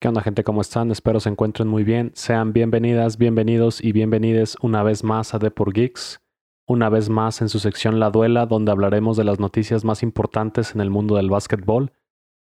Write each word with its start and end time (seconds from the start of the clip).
¿Qué 0.00 0.06
onda 0.06 0.22
gente? 0.22 0.44
¿Cómo 0.44 0.60
están? 0.60 0.92
Espero 0.92 1.18
se 1.18 1.28
encuentren 1.28 1.66
muy 1.66 1.82
bien. 1.82 2.12
Sean 2.14 2.52
bienvenidas, 2.52 3.18
bienvenidos 3.18 3.82
y 3.82 3.90
bienvenides 3.90 4.56
una 4.62 4.84
vez 4.84 5.02
más 5.02 5.34
a 5.34 5.40
Depor 5.40 5.72
Geeks, 5.72 6.22
una 6.68 6.88
vez 6.88 7.08
más 7.08 7.42
en 7.42 7.48
su 7.48 7.58
sección 7.58 7.98
La 7.98 8.10
Duela, 8.10 8.46
donde 8.46 8.70
hablaremos 8.70 9.16
de 9.16 9.24
las 9.24 9.40
noticias 9.40 9.84
más 9.84 10.04
importantes 10.04 10.72
en 10.72 10.80
el 10.80 10.90
mundo 10.90 11.16
del 11.16 11.30
básquetbol. 11.30 11.90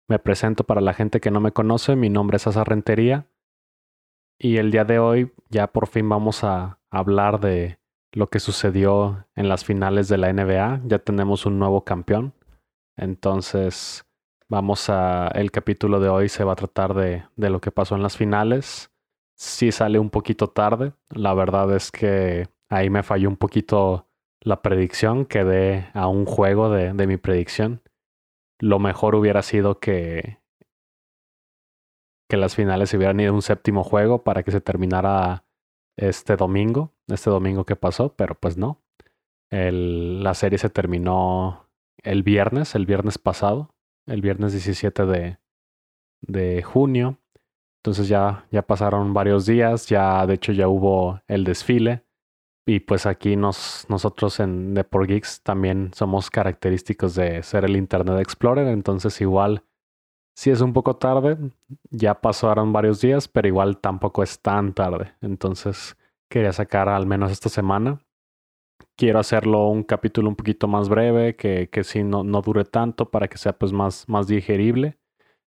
Me 0.07 0.20
presento 0.20 0.65
para 0.65 0.81
la 0.81 0.93
gente 0.93 1.20
que 1.20 1.31
no 1.31 1.41
me 1.41 1.51
conoce, 1.51 1.96
mi 1.96 2.10
nombre 2.10 2.38
es 2.38 2.46
Asa 2.46 2.63
Rentería 2.63 3.28
y 4.37 4.58
el 4.58 4.69
día 4.69 4.85
de 4.85 4.99
hoy 4.99 5.33
ya 5.49 5.65
por 5.65 5.87
fin 5.87 6.08
vamos 6.08 6.44
a 6.44 6.79
hablar 6.92 7.39
de 7.39 7.79
lo 8.12 8.28
que 8.28 8.39
sucedió 8.39 9.26
en 9.35 9.49
las 9.49 9.65
finales 9.65 10.10
de 10.10 10.19
la 10.19 10.31
NBA. 10.31 10.81
Ya 10.85 10.99
tenemos 10.99 11.47
un 11.47 11.58
nuevo 11.58 11.83
campeón. 11.83 12.35
Entonces, 12.96 14.06
Vamos 14.49 14.89
a. 14.89 15.27
El 15.35 15.51
capítulo 15.51 15.99
de 15.99 16.07
hoy 16.07 16.29
se 16.29 16.45
va 16.45 16.53
a 16.53 16.55
tratar 16.55 16.93
de, 16.93 17.25
de 17.35 17.49
lo 17.49 17.59
que 17.59 17.71
pasó 17.71 17.95
en 17.95 18.03
las 18.03 18.15
finales. 18.15 18.93
Sí 19.35 19.73
sale 19.73 19.99
un 19.99 20.09
poquito 20.09 20.47
tarde. 20.47 20.93
La 21.09 21.33
verdad 21.33 21.75
es 21.75 21.91
que 21.91 22.47
ahí 22.69 22.89
me 22.89 23.03
falló 23.03 23.27
un 23.27 23.35
poquito 23.35 24.07
la 24.39 24.61
predicción. 24.61 25.25
Quedé 25.25 25.89
a 25.93 26.07
un 26.07 26.25
juego 26.25 26.69
de, 26.69 26.93
de 26.93 27.07
mi 27.07 27.17
predicción. 27.17 27.81
Lo 28.59 28.79
mejor 28.79 29.15
hubiera 29.15 29.41
sido 29.41 29.79
que. 29.79 30.39
que 32.29 32.38
las 32.38 32.55
finales 32.55 32.93
hubieran 32.93 33.19
ido 33.19 33.33
un 33.33 33.41
séptimo 33.41 33.83
juego 33.83 34.23
para 34.23 34.43
que 34.43 34.52
se 34.52 34.61
terminara 34.61 35.43
este 35.97 36.38
domingo. 36.38 36.93
Este 37.07 37.29
domingo 37.29 37.66
que 37.66 37.75
pasó, 37.75 38.16
pero 38.16 38.35
pues 38.35 38.57
no. 38.57 38.81
El, 39.52 40.23
la 40.23 40.33
serie 40.35 40.57
se 40.57 40.69
terminó 40.69 41.69
el 42.02 42.23
viernes, 42.23 42.75
el 42.75 42.85
viernes 42.85 43.17
pasado 43.17 43.73
el 44.07 44.21
viernes 44.21 44.53
17 44.53 45.05
de, 45.05 45.38
de 46.21 46.63
junio. 46.63 47.20
Entonces 47.84 48.07
ya, 48.07 48.45
ya 48.52 48.63
pasaron 48.63 49.13
varios 49.13 49.45
días, 49.45 49.88
ya 49.88 50.25
de 50.25 50.33
hecho 50.33 50.52
ya 50.52 50.67
hubo 50.67 51.22
el 51.27 51.44
desfile. 51.44 52.03
Y 52.66 52.81
pues 52.81 53.05
aquí 53.05 53.38
nos, 53.38 53.85
nosotros 53.88 54.41
en 54.41 54.73
Deport 54.73 55.08
Geeks 55.08 55.41
también 55.41 55.91
somos 55.94 56.30
característicos 56.30 57.16
de 57.16 57.41
ser 57.44 57.63
el 57.63 57.78
Internet 57.78 58.19
Explorer. 58.19 58.67
Entonces 58.67 59.22
igual, 59.22 59.63
si 60.35 60.52
es 60.52 60.59
un 60.59 60.73
poco 60.73 60.97
tarde, 60.97 61.38
ya 61.89 62.19
pasaron 62.19 62.73
varios 62.73 63.00
días, 63.00 63.30
pero 63.30 63.47
igual 63.47 63.78
tampoco 63.78 64.22
es 64.22 64.41
tan 64.41 64.73
tarde. 64.73 65.13
Entonces 65.22 65.95
quería 66.30 66.52
sacar 66.52 66.89
al 66.89 67.05
menos 67.05 67.31
esta 67.31 67.47
semana 67.47 68.02
quiero 68.95 69.20
hacerlo 69.20 69.67
un 69.67 69.83
capítulo 69.83 70.30
un 70.30 70.36
poquito 70.36 70.67
más 70.67 70.89
breve, 70.89 71.36
que, 71.36 71.70
que 71.70 71.83
sí 71.83 72.03
no, 72.03 72.23
no 72.23 72.42
dure 72.42 72.66
tanto 72.66 73.09
para 73.09 73.28
que 73.28 73.38
sea 73.38 73.53
pues 73.58 73.73
más, 73.73 74.08
más 74.08 74.28
digerible. 74.28 74.97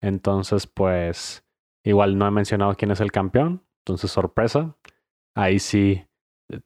Entonces, 0.01 0.67
pues, 0.67 1.45
igual 1.83 2.17
no 2.17 2.27
he 2.27 2.31
mencionado 2.31 2.75
quién 2.75 2.91
es 2.91 3.01
el 3.01 3.11
campeón. 3.11 3.63
Entonces, 3.85 4.11
sorpresa. 4.11 4.75
Ahí 5.35 5.59
sí 5.59 6.05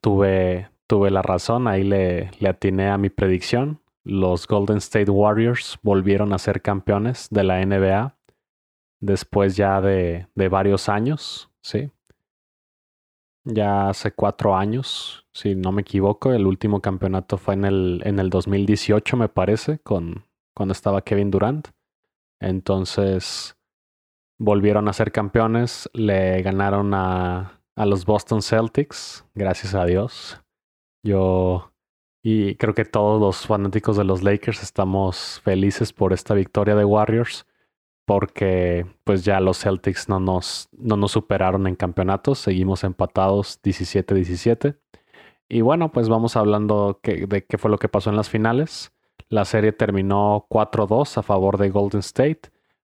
tuve, 0.01 0.69
tuve 0.87 1.11
la 1.11 1.21
razón, 1.21 1.67
ahí 1.67 1.83
le, 1.83 2.31
le 2.39 2.49
atiné 2.49 2.89
a 2.89 2.97
mi 2.97 3.09
predicción. 3.09 3.81
Los 4.03 4.47
Golden 4.47 4.77
State 4.77 5.11
Warriors 5.11 5.79
volvieron 5.83 6.33
a 6.33 6.37
ser 6.37 6.61
campeones 6.61 7.27
de 7.29 7.43
la 7.43 7.65
NBA 7.65 8.17
después 8.99 9.55
ya 9.55 9.81
de, 9.81 10.27
de 10.35 10.49
varios 10.49 10.89
años, 10.89 11.51
¿sí? 11.61 11.91
Ya 13.49 13.87
hace 13.87 14.11
cuatro 14.11 14.57
años, 14.57 15.25
si 15.33 15.55
no 15.55 15.71
me 15.71 15.81
equivoco. 15.81 16.33
El 16.33 16.45
último 16.45 16.81
campeonato 16.81 17.37
fue 17.37 17.53
en 17.53 17.63
el, 17.63 18.01
en 18.03 18.19
el 18.19 18.29
2018, 18.29 19.15
me 19.15 19.29
parece, 19.29 19.79
con, 19.79 20.25
cuando 20.53 20.73
estaba 20.73 21.01
Kevin 21.01 21.31
Durant. 21.31 21.69
Entonces 22.41 23.57
volvieron 24.37 24.89
a 24.89 24.93
ser 24.93 25.13
campeones, 25.13 25.89
le 25.93 26.41
ganaron 26.41 26.93
a, 26.93 27.61
a 27.77 27.85
los 27.85 28.05
Boston 28.05 28.41
Celtics, 28.41 29.25
gracias 29.33 29.73
a 29.75 29.85
Dios. 29.85 30.41
Yo 31.01 31.71
y 32.21 32.55
creo 32.55 32.73
que 32.73 32.83
todos 32.83 33.21
los 33.21 33.47
fanáticos 33.47 33.95
de 33.95 34.03
los 34.03 34.23
Lakers 34.23 34.61
estamos 34.61 35.39
felices 35.45 35.93
por 35.93 36.11
esta 36.11 36.33
victoria 36.33 36.75
de 36.75 36.83
Warriors 36.83 37.45
porque 38.07 38.85
pues 39.03 39.25
ya 39.25 39.41
los 39.41 39.59
Celtics 39.59 40.07
no 40.07 40.21
nos, 40.21 40.69
no 40.71 40.95
nos 40.95 41.11
superaron 41.11 41.67
en 41.67 41.75
campeonatos, 41.75 42.39
seguimos 42.39 42.85
empatados 42.85 43.61
17-17. 43.61 44.77
Y 45.49 45.59
bueno, 45.59 45.91
pues 45.91 46.07
vamos 46.07 46.37
hablando 46.37 47.01
de 47.03 47.45
qué 47.45 47.57
fue 47.57 47.69
lo 47.69 47.77
que 47.77 47.89
pasó 47.89 48.09
en 48.09 48.15
las 48.15 48.29
finales. 48.29 48.93
La 49.27 49.43
serie 49.43 49.73
terminó 49.73 50.47
4-2 50.49 51.17
a 51.17 51.21
favor 51.21 51.57
de 51.57 51.69
Golden 51.69 51.99
State, 51.99 52.43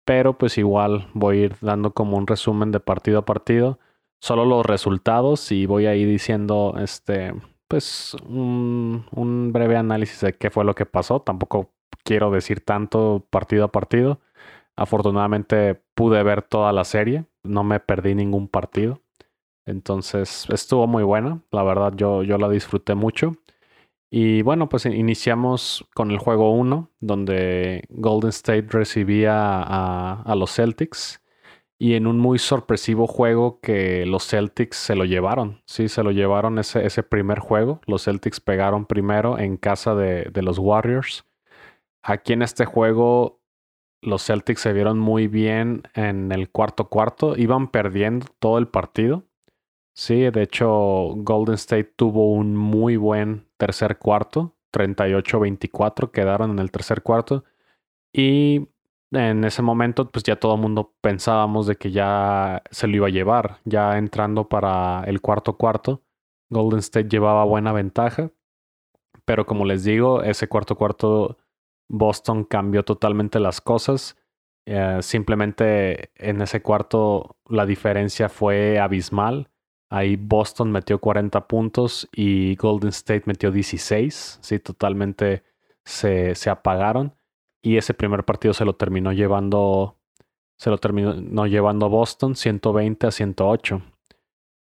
pero 0.05 0.37
pues 0.37 0.59
igual 0.59 1.07
voy 1.15 1.39
a 1.39 1.45
ir 1.45 1.57
dando 1.61 1.95
como 1.95 2.17
un 2.17 2.27
resumen 2.27 2.73
de 2.73 2.81
partido 2.81 3.21
a 3.21 3.25
partido, 3.25 3.79
solo 4.21 4.45
los 4.45 4.67
resultados 4.67 5.53
y 5.53 5.67
voy 5.67 5.87
a 5.87 5.95
ir 5.95 6.09
diciendo 6.09 6.75
este 6.79 7.35
pues 7.69 8.17
un 8.29 9.51
breve 9.53 9.77
análisis 9.77 10.21
de 10.23 10.33
qué 10.33 10.51
fue 10.51 10.65
lo 10.65 10.75
que 10.75 10.87
pasó. 10.87 11.21
Tampoco 11.21 11.71
quiero 12.03 12.33
decir 12.33 12.65
tanto 12.65 13.25
partido 13.31 13.65
a 13.67 13.71
partido 13.71 14.19
Afortunadamente 14.77 15.81
pude 15.95 16.23
ver 16.23 16.43
toda 16.43 16.73
la 16.73 16.85
serie, 16.85 17.27
no 17.43 17.65
me 17.65 17.81
perdí 17.81 18.15
ningún 18.15 18.49
partido. 18.49 19.01
Entonces 19.67 20.47
estuvo 20.51 20.87
muy 20.87 21.03
buena, 21.05 21.41
la 21.51 21.63
verdad 21.63 21.93
yo, 21.97 22.23
yo 22.23 22.39
la 22.39 22.49
disfruté 22.49 22.95
mucho. 22.95 23.33
Y 24.17 24.43
bueno, 24.43 24.69
pues 24.69 24.87
iniciamos 24.87 25.85
con 25.93 26.13
el 26.13 26.19
juego 26.19 26.53
1, 26.53 26.89
donde 27.01 27.85
Golden 27.89 28.31
State 28.31 28.69
recibía 28.71 29.35
a, 29.35 30.23
a, 30.23 30.35
los 30.37 30.55
Celtics. 30.55 31.21
Y 31.81 31.95
en 31.95 32.07
un 32.07 32.21
muy 32.21 32.39
sorpresivo 32.39 33.09
juego 33.09 33.59
que 33.61 34.07
los 34.07 34.29
Celtics 34.29 34.77
se 34.77 34.95
lo 34.95 35.05
llevaron. 35.05 35.63
Sí, 35.67 35.89
se 35.89 36.05
lo 36.05 36.13
llevaron 36.13 36.61
ese, 36.61 36.87
ese 36.87 37.03
primer 37.03 37.41
juego. 37.41 37.81
Los 37.87 38.05
Celtics 38.05 38.41
pegaron 38.41 38.87
primero 38.87 39.37
en 39.39 39.57
casa 39.57 39.97
de, 39.97 40.27
de 40.33 40.43
los 40.43 40.61
Warriors. 40.61 41.27
Aquí 42.03 42.35
en 42.35 42.43
este 42.43 42.67
juego 42.67 43.41
los 44.05 44.25
Celtics 44.25 44.61
se 44.61 44.73
vieron 44.73 44.99
muy 44.99 45.29
bien 45.29 45.83
en 45.95 46.33
el 46.33 46.51
cuarto 46.51 46.89
cuarto. 46.89 47.37
Iban 47.37 47.69
perdiendo 47.69 48.27
todo 48.39 48.59
el 48.59 48.69
partido. 48.69 49.25
Sí, 49.95 50.31
de 50.31 50.43
hecho, 50.43 50.69
Golden 51.17 51.55
State 51.55 51.95
tuvo 51.97 52.33
un 52.33 52.57
muy 52.57 52.97
buen 52.97 53.47
tercer 53.57 53.99
cuarto. 53.99 54.57
38-24 54.73 56.11
quedaron 56.11 56.51
en 56.51 56.59
el 56.59 56.71
tercer 56.71 57.03
cuarto. 57.03 57.45
Y 58.13 58.69
en 59.13 59.45
ese 59.45 59.63
momento, 59.63 60.11
pues 60.11 60.25
ya 60.25 60.37
todo 60.37 60.55
el 60.57 60.61
mundo 60.61 60.95
pensábamos 61.01 61.67
de 61.67 61.77
que 61.77 61.93
ya 61.93 62.63
se 62.71 62.87
lo 62.89 62.97
iba 62.97 63.07
a 63.07 63.11
llevar. 63.11 63.61
Ya 63.65 63.97
entrando 63.99 64.49
para 64.49 65.05
el 65.05 65.21
cuarto 65.21 65.57
cuarto, 65.57 66.03
Golden 66.51 66.81
State 66.81 67.09
llevaba 67.09 67.45
buena 67.45 67.73
ventaja. 67.73 68.31
Pero 69.25 69.47
como 69.47 69.65
les 69.65 69.85
digo, 69.85 70.23
ese 70.23 70.49
cuarto 70.49 70.77
cuarto 70.77 71.39
Boston 71.89 72.45
cambió 72.45 72.85
totalmente 72.85 73.41
las 73.41 73.61
cosas. 73.61 74.17
Eh, 74.67 74.99
simplemente 75.03 76.11
en 76.17 76.41
ese 76.41 76.63
cuarto 76.63 77.37
la 77.49 77.67
diferencia 77.67 78.29
fue 78.29 78.79
abismal. 78.79 79.51
Ahí 79.91 80.17
Boston 80.17 80.73
metió 80.73 80.99
40 80.99 81.47
puntos 81.47 82.09
y 82.13 82.57
Golden 82.57 82.89
State 82.91 83.25
metió 83.27 83.51
16. 83.51 84.39
Sí, 84.41 84.59
totalmente 84.59 85.45
se, 85.85 86.35
se 86.35 86.51
apagaron. 86.51 87.15
Y 87.63 87.77
ese 87.77 87.95
primer 87.95 88.25
partido 88.25 88.55
se 88.55 88.65
lo 88.65 88.75
terminó 88.77 89.13
llevando. 89.13 89.99
Se 90.59 90.71
lo 90.71 90.79
terminó 90.79 91.47
llevando 91.47 91.89
Boston 91.89 92.37
120 92.37 93.07
a 93.07 93.11
108. 93.11 93.83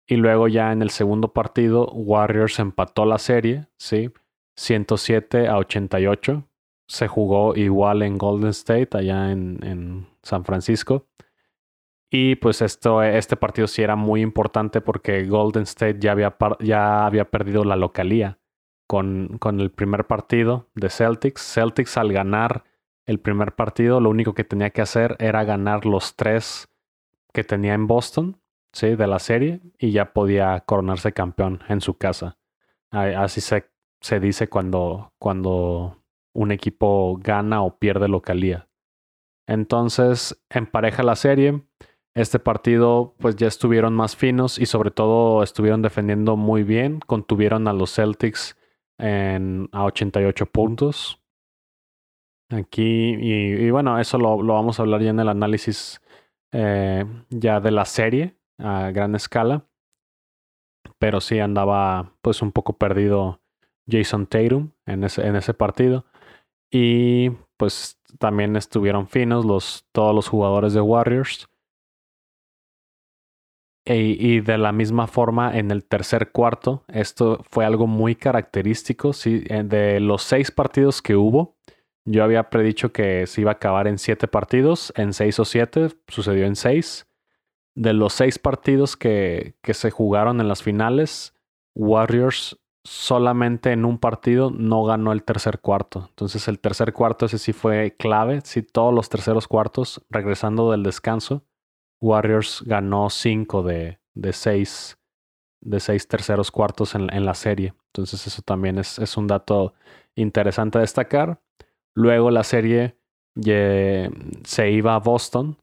Y 0.08 0.16
luego 0.16 0.48
ya 0.48 0.72
en 0.72 0.82
el 0.82 0.90
segundo 0.90 1.34
partido, 1.34 1.88
Warriors 1.92 2.60
empató 2.60 3.06
la 3.06 3.20
serie, 3.20 3.68
¿sí? 3.78 4.12
107 4.56 5.48
a 5.48 5.58
88 5.58 6.50
se 6.90 7.08
jugó 7.08 7.56
igual 7.56 8.02
en 8.02 8.18
Golden 8.18 8.50
State, 8.50 8.98
allá 8.98 9.32
en, 9.32 9.60
en 9.64 10.08
San 10.24 10.44
Francisco. 10.44 11.06
Y 12.10 12.36
pues 12.38 12.64
esto, 12.64 13.04
este 13.04 13.36
partido 13.36 13.68
sí 13.68 13.84
era 13.84 13.96
muy 13.96 14.22
importante 14.22 14.82
porque 14.82 15.24
Golden 15.26 15.64
State 15.64 16.00
ya 16.00 16.14
había, 16.14 16.36
ya 16.60 17.06
había 17.06 17.30
perdido 17.30 17.64
la 17.64 17.76
localía 17.76 18.40
con, 18.88 19.38
con 19.38 19.60
el 19.60 19.70
primer 19.70 20.08
partido 20.08 20.72
de 20.74 20.90
Celtics. 20.90 21.54
Celtics 21.54 21.96
al 21.98 22.12
ganar 22.12 22.64
el 23.06 23.20
primer 23.20 23.54
partido, 23.54 24.00
lo 24.00 24.10
único 24.10 24.34
que 24.34 24.44
tenía 24.44 24.72
que 24.72 24.82
hacer 24.82 25.16
era 25.20 25.44
ganar 25.44 25.86
los 25.86 26.16
tres 26.16 26.68
que 27.32 27.44
tenía 27.44 27.76
en 27.76 27.86
Boston, 27.86 28.42
¿sí? 28.74 28.96
De 28.96 29.06
la 29.06 29.20
serie, 29.20 29.62
y 29.78 29.92
ya 29.92 30.14
podía 30.14 30.62
coronarse 30.62 31.12
campeón 31.12 31.62
en 31.70 31.82
su 31.82 32.00
casa. 32.00 32.40
Así 32.90 33.42
se, 33.42 33.70
se 34.02 34.20
dice 34.20 34.48
cuando, 34.50 35.14
cuando 35.20 35.99
un 36.34 36.52
equipo 36.52 37.18
gana 37.22 37.62
o 37.62 37.78
pierde 37.78 38.08
localía. 38.08 38.70
Entonces, 39.48 40.40
empareja 40.50 41.04
la 41.04 41.16
serie. 41.16 41.64
Este 42.16 42.38
partido, 42.40 43.16
pues 43.20 43.36
ya 43.36 43.48
estuvieron 43.48 43.96
más 43.96 44.16
finos 44.16 44.60
y 44.60 44.66
sobre 44.66 44.92
todo 44.92 45.42
estuvieron 45.42 45.82
defendiendo 45.82 46.38
muy 46.38 46.64
bien. 46.64 47.00
Contuvieron 47.00 47.68
a 47.68 47.74
los 47.74 47.96
Celtics 47.96 48.58
en, 49.00 49.70
a 49.72 49.86
88 49.86 50.46
puntos. 50.48 51.22
Aquí, 52.52 53.16
y, 53.20 53.70
bueno, 53.70 54.00
eso 54.00 54.18
lo, 54.18 54.38
vamos 54.38 54.80
a 54.80 54.84
hablar 54.84 55.02
ya 55.02 55.12
en 55.12 55.20
el 55.20 55.30
análisis 55.30 56.02
eh, 56.52 57.06
ya 57.30 57.60
de 57.60 57.72
la 57.72 57.86
serie 57.86 58.36
a 58.58 58.92
gran 58.92 59.16
escala. 59.16 59.66
Pero 60.98 61.22
sí 61.22 61.40
andaba 61.40 62.14
pues 62.22 62.42
un 62.42 62.52
poco 62.52 62.78
perdido 62.78 63.42
Jason 63.90 64.28
Tatum 64.28 64.72
en 64.86 65.04
ese, 65.04 65.26
en 65.26 65.36
ese 65.36 65.54
partido. 65.54 66.06
Y 66.72 67.32
pues 67.58 68.00
también 68.20 68.56
estuvieron 68.56 69.08
finos 69.08 69.46
los, 69.46 69.86
todos 69.92 70.16
los 70.16 70.28
jugadores 70.28 70.74
de 70.74 70.82
Warriors. 70.82 71.48
E, 73.86 73.98
y 73.98 74.42
de 74.42 74.58
la 74.58 74.72
misma 74.72 75.08
forma 75.08 75.58
en 75.58 75.72
el 75.72 75.84
tercer 75.84 76.32
cuarto, 76.32 76.84
esto 76.88 77.44
fue 77.50 77.66
algo 77.66 77.88
muy 77.88 78.16
característico. 78.16 79.14
Sí, 79.14 79.44
eh, 79.50 79.64
de 79.64 80.00
los 80.00 80.24
seis 80.24 80.52
partidos 80.52 81.02
que 81.02 81.16
hubo, 81.16 81.58
yo 82.06 82.24
había 82.24 82.50
predicho 82.50 82.92
que 82.92 83.28
se 83.28 83.42
iba 83.42 83.52
a 83.52 83.56
acabar 83.56 83.88
en 83.88 83.98
siete 83.98 84.28
partidos, 84.28 84.94
en 84.96 85.14
seis 85.14 85.40
o 85.40 85.46
siete, 85.46 85.90
sucedió 86.08 86.46
en 86.46 86.56
seis. 86.56 87.08
De 87.76 87.94
los 87.94 88.14
seis 88.14 88.40
partidos 88.40 88.98
que, 88.98 89.56
que 89.62 89.74
se 89.74 89.92
jugaron 89.92 90.42
en 90.42 90.48
las 90.48 90.64
finales, 90.64 91.34
Warriors 91.76 92.60
solamente 92.90 93.72
en 93.72 93.86
un 93.86 94.00
partido 94.00 94.50
no 94.50 94.84
ganó 94.84 95.12
el 95.12 95.22
tercer 95.22 95.60
cuarto. 95.60 96.08
Entonces 96.10 96.48
el 96.48 96.60
tercer 96.60 96.92
cuarto 96.92 97.28
ese 97.28 97.38
sí 97.38 97.54
fue 97.54 97.96
clave. 97.96 98.42
Sí, 98.44 98.64
todos 98.64 98.92
los 98.92 99.10
terceros 99.10 99.48
cuartos, 99.48 100.04
regresando 100.10 100.72
del 100.72 100.82
descanso, 100.82 101.44
Warriors 102.02 102.64
ganó 102.66 103.12
cinco 103.12 103.62
de, 103.62 104.00
de 104.16 104.34
seis 104.34 104.98
de 105.62 105.80
seis 105.80 106.08
terceros 106.08 106.50
cuartos 106.50 106.96
en, 106.96 107.14
en 107.14 107.26
la 107.26 107.36
serie. 107.36 107.76
Entonces 107.94 108.26
eso 108.26 108.42
también 108.42 108.80
es, 108.80 108.98
es, 108.98 109.18
un 109.18 109.28
dato 109.28 109.76
interesante 110.16 110.80
a 110.80 110.82
destacar. 110.82 111.44
Luego 111.94 112.32
la 112.32 112.44
serie 112.44 112.98
se 113.36 114.72
iba 114.72 114.96
a 114.96 115.00
Boston. 115.00 115.58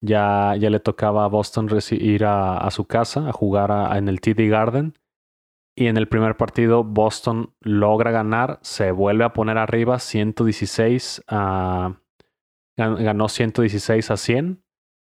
Ya, 0.00 0.54
ya 0.56 0.70
le 0.70 0.78
tocaba 0.78 1.24
a 1.24 1.28
Boston 1.28 1.68
ir 1.90 2.24
a, 2.24 2.58
a 2.58 2.70
su 2.70 2.84
casa 2.84 3.28
a 3.28 3.32
jugar 3.32 3.96
en 3.96 4.06
el 4.06 4.20
TD 4.20 4.48
Garden. 4.48 4.94
Y 5.78 5.86
en 5.86 5.96
el 5.96 6.08
primer 6.08 6.36
partido 6.36 6.82
Boston 6.82 7.54
logra 7.60 8.10
ganar, 8.10 8.58
se 8.62 8.90
vuelve 8.90 9.24
a 9.24 9.32
poner 9.32 9.58
arriba 9.58 9.98
116 9.98 11.22
a... 11.28 12.00
Ganó 12.76 13.28
116 13.28 14.10
a 14.10 14.16
100 14.16 14.62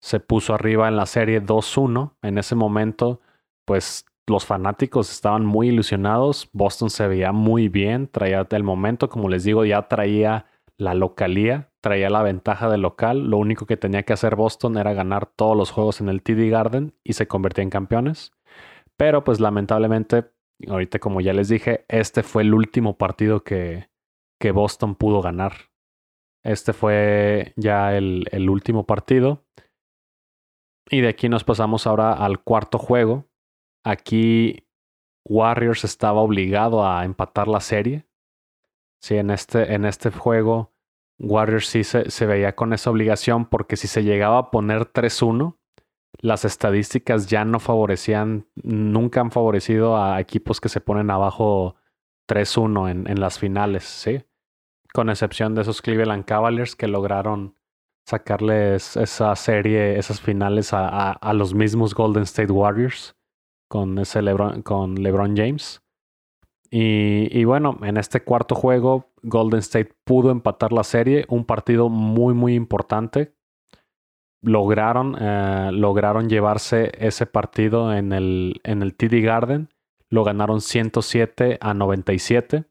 se 0.00 0.20
puso 0.20 0.54
arriba 0.54 0.88
en 0.88 0.96
la 0.96 1.06
serie 1.06 1.42
2-1. 1.42 2.14
En 2.22 2.38
ese 2.38 2.54
momento, 2.54 3.20
pues 3.64 4.06
los 4.26 4.46
fanáticos 4.46 5.10
estaban 5.10 5.44
muy 5.44 5.68
ilusionados. 5.68 6.48
Boston 6.52 6.90
se 6.90 7.08
veía 7.08 7.32
muy 7.32 7.68
bien, 7.68 8.08
traía 8.08 8.46
el 8.48 8.62
momento, 8.62 9.08
como 9.08 9.28
les 9.28 9.44
digo, 9.44 9.64
ya 9.64 9.88
traía 9.88 10.46
la 10.78 10.94
localía, 10.94 11.70
traía 11.80 12.10
la 12.10 12.22
ventaja 12.22 12.68
del 12.68 12.82
local. 12.82 13.30
Lo 13.30 13.38
único 13.38 13.66
que 13.66 13.76
tenía 13.76 14.04
que 14.04 14.12
hacer 14.12 14.36
Boston 14.36 14.76
era 14.78 14.92
ganar 14.92 15.26
todos 15.26 15.56
los 15.56 15.70
juegos 15.70 16.00
en 16.00 16.08
el 16.08 16.22
TD 16.22 16.50
Garden 16.50 16.94
y 17.02 17.14
se 17.14 17.26
convertía 17.26 17.64
en 17.64 17.70
campeones. 17.70 18.32
Pero 18.96 19.24
pues 19.24 19.40
lamentablemente, 19.40 20.26
ahorita 20.68 20.98
como 20.98 21.20
ya 21.20 21.32
les 21.32 21.48
dije, 21.48 21.84
este 21.88 22.22
fue 22.22 22.42
el 22.42 22.54
último 22.54 22.96
partido 22.96 23.44
que, 23.44 23.88
que 24.40 24.52
Boston 24.52 24.94
pudo 24.94 25.22
ganar. 25.22 25.70
Este 26.44 26.72
fue 26.72 27.52
ya 27.56 27.96
el, 27.96 28.26
el 28.30 28.48
último 28.48 28.86
partido. 28.86 29.44
Y 30.88 31.00
de 31.00 31.08
aquí 31.08 31.28
nos 31.28 31.44
pasamos 31.44 31.86
ahora 31.86 32.12
al 32.12 32.42
cuarto 32.42 32.78
juego. 32.78 33.26
Aquí 33.84 34.66
Warriors 35.24 35.84
estaba 35.84 36.20
obligado 36.20 36.86
a 36.86 37.04
empatar 37.04 37.48
la 37.48 37.60
serie. 37.60 38.06
Sí, 39.00 39.16
en 39.16 39.30
este, 39.30 39.74
en 39.74 39.84
este 39.84 40.10
juego 40.10 40.72
Warriors 41.18 41.66
sí 41.66 41.84
se, 41.84 42.10
se 42.10 42.26
veía 42.26 42.54
con 42.54 42.72
esa 42.72 42.90
obligación 42.90 43.46
porque 43.46 43.76
si 43.76 43.88
se 43.88 44.04
llegaba 44.04 44.38
a 44.38 44.50
poner 44.50 44.92
3-1, 44.92 45.56
las 46.20 46.44
estadísticas 46.44 47.26
ya 47.26 47.44
no 47.44 47.60
favorecían, 47.60 48.46
nunca 48.54 49.20
han 49.20 49.30
favorecido 49.30 50.02
a 50.02 50.20
equipos 50.20 50.60
que 50.60 50.68
se 50.68 50.80
ponen 50.80 51.10
abajo 51.10 51.76
3-1 52.28 53.08
en, 53.08 53.20
las 53.20 53.38
finales, 53.38 53.84
¿sí? 53.84 54.24
Con 54.92 55.10
excepción 55.10 55.54
de 55.54 55.62
esos 55.62 55.82
Cleveland 55.82 56.24
Cavaliers 56.24 56.74
que 56.74 56.88
lograron 56.88 57.54
sacarles 58.06 58.96
esa 58.96 59.34
serie, 59.36 59.98
esas 59.98 60.20
finales 60.20 60.72
a, 60.72 61.12
a, 61.12 61.32
los 61.32 61.54
mismos 61.54 61.94
Golden 61.94 62.22
State 62.22 62.52
Warriors 62.52 63.16
con 63.68 63.98
ese 63.98 64.22
LeBron, 64.22 64.62
con 64.62 64.94
LeBron 64.94 65.36
James. 65.36 65.82
Y, 66.70 67.28
y, 67.36 67.44
bueno, 67.44 67.78
en 67.82 67.96
este 67.96 68.22
cuarto 68.22 68.54
juego, 68.54 69.12
Golden 69.22 69.60
State 69.60 69.94
pudo 70.04 70.30
empatar 70.30 70.72
la 70.72 70.84
serie, 70.84 71.24
un 71.28 71.44
partido 71.44 71.88
muy, 71.88 72.34
muy 72.34 72.54
importante. 72.54 73.35
Lograron, 74.46 75.16
eh, 75.20 75.70
lograron 75.72 76.28
llevarse 76.28 76.92
ese 77.04 77.26
partido 77.26 77.92
en 77.92 78.12
el, 78.12 78.60
en 78.62 78.82
el 78.82 78.94
TD 78.94 79.20
Garden. 79.24 79.70
Lo 80.08 80.22
ganaron 80.22 80.60
107 80.60 81.58
a 81.60 81.74
97. 81.74 82.64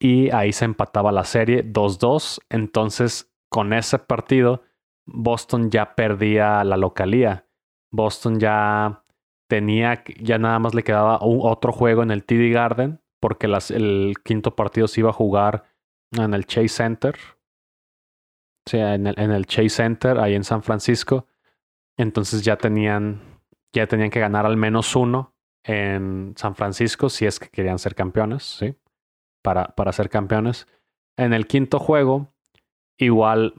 Y 0.00 0.30
ahí 0.32 0.52
se 0.52 0.64
empataba 0.64 1.12
la 1.12 1.22
serie 1.22 1.64
2-2. 1.64 2.40
Entonces 2.50 3.32
con 3.48 3.72
ese 3.72 4.00
partido, 4.00 4.64
Boston 5.06 5.70
ya 5.70 5.94
perdía 5.94 6.64
la 6.64 6.76
localía. 6.76 7.46
Boston 7.92 8.40
ya 8.40 9.04
tenía, 9.48 10.02
ya 10.20 10.38
nada 10.38 10.58
más 10.58 10.74
le 10.74 10.82
quedaba 10.82 11.24
un, 11.24 11.38
otro 11.40 11.70
juego 11.70 12.02
en 12.02 12.10
el 12.10 12.24
TD 12.24 12.52
Garden, 12.52 13.00
porque 13.20 13.46
el 13.46 14.14
quinto 14.24 14.56
partido 14.56 14.88
se 14.88 15.02
iba 15.02 15.10
a 15.10 15.14
jugar 15.14 15.66
en 16.18 16.34
el 16.34 16.46
Chase 16.46 16.68
Center. 16.68 17.14
En 18.72 19.06
el, 19.06 19.14
en 19.18 19.30
el 19.30 19.46
Chase 19.46 19.68
Center, 19.68 20.18
ahí 20.18 20.34
en 20.34 20.44
San 20.44 20.62
Francisco. 20.62 21.26
Entonces 21.96 22.42
ya 22.42 22.56
tenían, 22.56 23.20
ya 23.72 23.86
tenían 23.86 24.10
que 24.10 24.20
ganar 24.20 24.44
al 24.44 24.56
menos 24.56 24.96
uno 24.96 25.34
en 25.64 26.34
San 26.36 26.54
Francisco 26.54 27.08
si 27.08 27.26
es 27.26 27.38
que 27.38 27.48
querían 27.48 27.78
ser 27.78 27.94
campeones, 27.94 28.42
¿sí? 28.42 28.76
Para, 29.42 29.66
para 29.66 29.92
ser 29.92 30.08
campeones. 30.08 30.66
En 31.16 31.32
el 31.32 31.46
quinto 31.46 31.78
juego, 31.78 32.34
Igual 32.98 33.52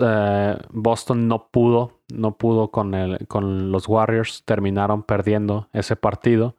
eh, 0.00 0.58
Boston, 0.70 1.28
no 1.28 1.48
pudo, 1.48 2.02
no 2.12 2.36
pudo 2.36 2.70
con, 2.70 2.94
el, 2.94 3.26
con 3.26 3.72
los 3.72 3.88
Warriors, 3.88 4.44
terminaron 4.44 5.02
perdiendo 5.02 5.68
ese 5.72 5.96
partido 5.96 6.56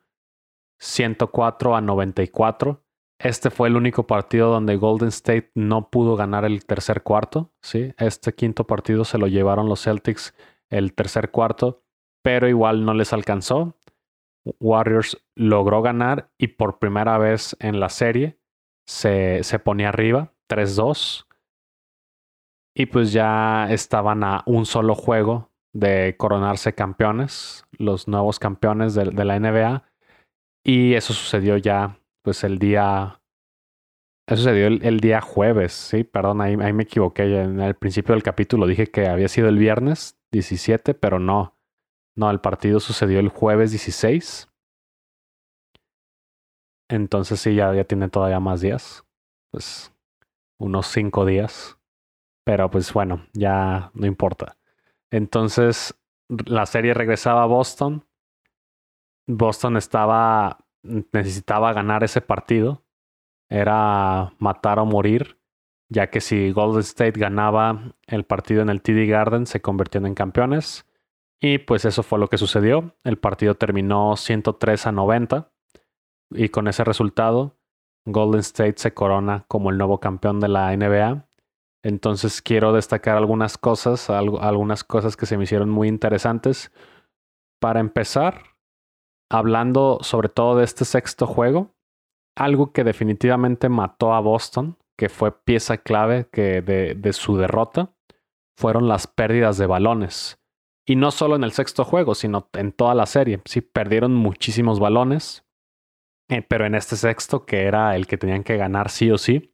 104 0.80 1.76
a 1.76 1.82
94. 1.82 2.83
Este 3.24 3.50
fue 3.50 3.70
el 3.70 3.78
único 3.78 4.06
partido 4.06 4.52
donde 4.52 4.76
Golden 4.76 5.08
State 5.10 5.52
no 5.56 5.90
pudo 5.90 6.16
ganar 6.16 6.46
el 6.46 6.66
tercer 6.66 7.04
cuarto. 7.04 7.52
¿sí? 7.62 7.94
Este 7.98 8.34
quinto 8.34 8.68
partido 8.68 9.06
se 9.06 9.18
lo 9.18 9.28
llevaron 9.28 9.70
los 9.70 9.84
Celtics 9.84 10.36
el 10.70 10.94
tercer 10.94 11.32
cuarto, 11.32 11.84
pero 12.22 12.50
igual 12.50 12.84
no 12.86 12.94
les 12.94 13.14
alcanzó. 13.14 13.78
Warriors 14.60 15.24
logró 15.36 15.82
ganar 15.82 16.32
y 16.38 16.48
por 16.48 16.80
primera 16.80 17.18
vez 17.18 17.56
en 17.60 17.80
la 17.80 17.90
serie 17.90 18.38
se, 18.86 19.44
se 19.44 19.60
ponía 19.60 19.90
arriba 19.90 20.34
3-2 20.50 21.26
y 22.76 22.88
pues 22.88 23.14
ya 23.14 23.72
estaban 23.72 24.24
a 24.24 24.44
un 24.46 24.66
solo 24.66 24.96
juego 24.96 25.52
de 25.74 26.16
coronarse 26.18 26.74
campeones, 26.74 27.66
los 27.72 28.08
nuevos 28.08 28.40
campeones 28.40 28.96
de, 28.96 29.06
la 29.06 29.40
NBA. 29.40 29.84
Y 30.64 30.94
eso 30.94 31.14
sucedió 31.14 31.58
ya, 31.58 32.00
pues 32.24 32.44
el 32.44 32.58
día. 32.58 33.22
Eso 34.26 34.38
sucedió 34.38 34.68
el, 34.68 35.00
día 35.02 35.20
jueves, 35.20 35.74
sí, 35.74 36.06
perdón, 36.06 36.40
ahí, 36.42 36.56
ahí, 36.62 36.72
me 36.72 36.84
equivoqué. 36.84 37.24
En 37.42 37.60
el 37.60 37.76
principio 37.76 38.16
del 38.16 38.24
capítulo 38.24 38.66
dije 38.68 38.88
que 38.88 39.08
había 39.08 39.28
sido 39.28 39.50
el 39.50 39.58
viernes 39.58 40.18
17, 40.32 40.94
pero 40.94 41.20
no. 41.20 41.58
No, 42.16 42.32
el 42.32 42.40
partido 42.40 42.80
sucedió 42.80 43.20
el 43.20 43.28
jueves 43.28 43.72
16. 43.72 44.50
Entonces 46.90 47.42
sí, 47.42 47.56
ya, 47.56 47.74
ya 47.74 47.84
tiene 47.84 48.10
todavía 48.10 48.40
más 48.40 48.62
días. 48.62 49.04
Pues 49.52 49.94
unos 50.58 50.88
cinco 50.88 51.26
días. 51.26 51.78
Pero 52.46 52.70
pues 52.70 52.94
bueno, 52.94 53.26
ya 53.34 53.92
no 53.94 54.06
importa. 54.06 54.58
Entonces 55.12 55.96
la 56.30 56.66
serie 56.66 56.94
regresaba 56.94 57.44
a 57.44 57.48
Boston. 57.48 58.06
Boston 59.28 59.78
estaba, 59.78 60.63
necesitaba 60.84 61.74
ganar 61.74 62.04
ese 62.04 62.22
partido. 62.22 62.84
Era 63.50 64.34
matar 64.40 64.80
o 64.80 64.86
morir, 64.86 65.38
ya 65.90 66.10
que 66.10 66.22
si 66.22 66.52
Golden 66.52 66.82
State 66.82 67.20
ganaba 67.20 67.96
el 68.08 68.26
partido 68.26 68.62
en 68.62 68.70
el 68.70 68.82
TD 68.82 69.08
Garden, 69.08 69.46
se 69.46 69.62
convirtieron 69.62 70.08
en 70.08 70.16
campeones. 70.16 70.86
Y 71.40 71.58
pues 71.60 71.86
eso 71.86 72.04
fue 72.04 72.20
lo 72.20 72.30
que 72.30 72.38
sucedió. 72.38 72.96
El 73.04 73.18
partido 73.18 73.56
terminó 73.56 74.16
103 74.16 74.88
a 74.88 74.92
90. 74.92 75.52
Y 76.32 76.50
con 76.50 76.68
ese 76.68 76.84
resultado, 76.84 77.58
Golden 78.06 78.40
State 78.40 78.76
se 78.78 78.94
corona 78.94 79.46
como 79.48 79.70
el 79.70 79.78
nuevo 79.78 80.00
campeón 80.00 80.40
de 80.40 80.48
la 80.48 80.76
NBA 80.76 81.28
entonces 81.84 82.42
quiero 82.42 82.72
destacar 82.72 83.18
algunas 83.18 83.58
cosas, 83.58 84.10
algunas 84.10 84.86
cosas 84.86 85.18
que 85.18 85.26
se 85.26 85.38
me 85.38 85.44
hicieron 85.44 85.70
muy 85.70 85.90
interesantes. 85.90 86.72
Para 87.60 87.82
empezar, 87.82 88.53
hablando 89.34 89.98
sobre 90.02 90.30
todo 90.30 90.58
de 90.58 90.64
este 90.64 90.86
sexto 90.86 91.26
juego, 91.26 91.74
algo 92.36 92.72
que 92.72 92.84
definitivamente 92.84 93.68
mató 93.68 94.14
a 94.14 94.20
Boston, 94.20 94.78
que 94.96 95.10
fue 95.10 95.32
pieza 95.32 95.78
clave 95.78 96.28
que 96.32 96.62
de, 96.62 97.14
su 97.14 97.36
derrota, 97.36 97.94
fueron 98.56 98.88
las 98.88 99.08
pérdidas 99.08 99.58
de 99.58 99.66
balones. 99.66 100.40
Y 100.86 100.96
no 100.96 101.10
solo 101.10 101.36
en 101.36 101.44
el 101.44 101.52
sexto 101.52 101.84
juego, 101.84 102.14
sino 102.14 102.48
en 102.54 102.72
toda 102.72 102.94
la 102.94 103.08
serie. 103.08 103.42
Sí, 103.46 103.62
perdieron 103.62 104.14
muchísimos 104.14 104.80
balones. 104.80 105.44
Eh, 106.30 106.42
pero 106.42 106.66
en 106.66 106.76
este 106.76 106.96
sexto, 106.96 107.46
que 107.46 107.64
era 107.64 107.96
el 107.96 108.06
que 108.06 108.18
tenían 108.18 108.44
que 108.44 108.58
ganar 108.58 108.90
sí 108.90 109.10
o 109.10 109.18
sí, 109.18 109.52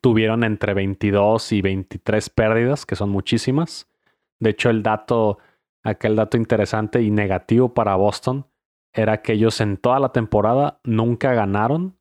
tuvieron 0.00 0.44
entre 0.44 0.74
22 0.74 1.52
y 1.52 1.62
23 1.62 2.28
pérdidas, 2.30 2.84
que 2.84 2.96
son 2.96 3.08
muchísimas. 3.08 3.88
De 4.40 4.50
hecho, 4.50 4.68
el 4.68 4.82
dato, 4.82 5.38
aquel 5.82 6.16
dato 6.16 6.36
interesante 6.36 7.02
y 7.02 7.10
negativo 7.10 7.74
para 7.74 7.96
Boston, 7.96 8.46
era 8.92 9.22
que 9.22 9.32
ellos 9.32 9.60
en 9.60 9.76
toda 9.76 9.98
la 9.98 10.12
temporada 10.12 10.80
nunca 10.84 11.32
ganaron, 11.32 11.98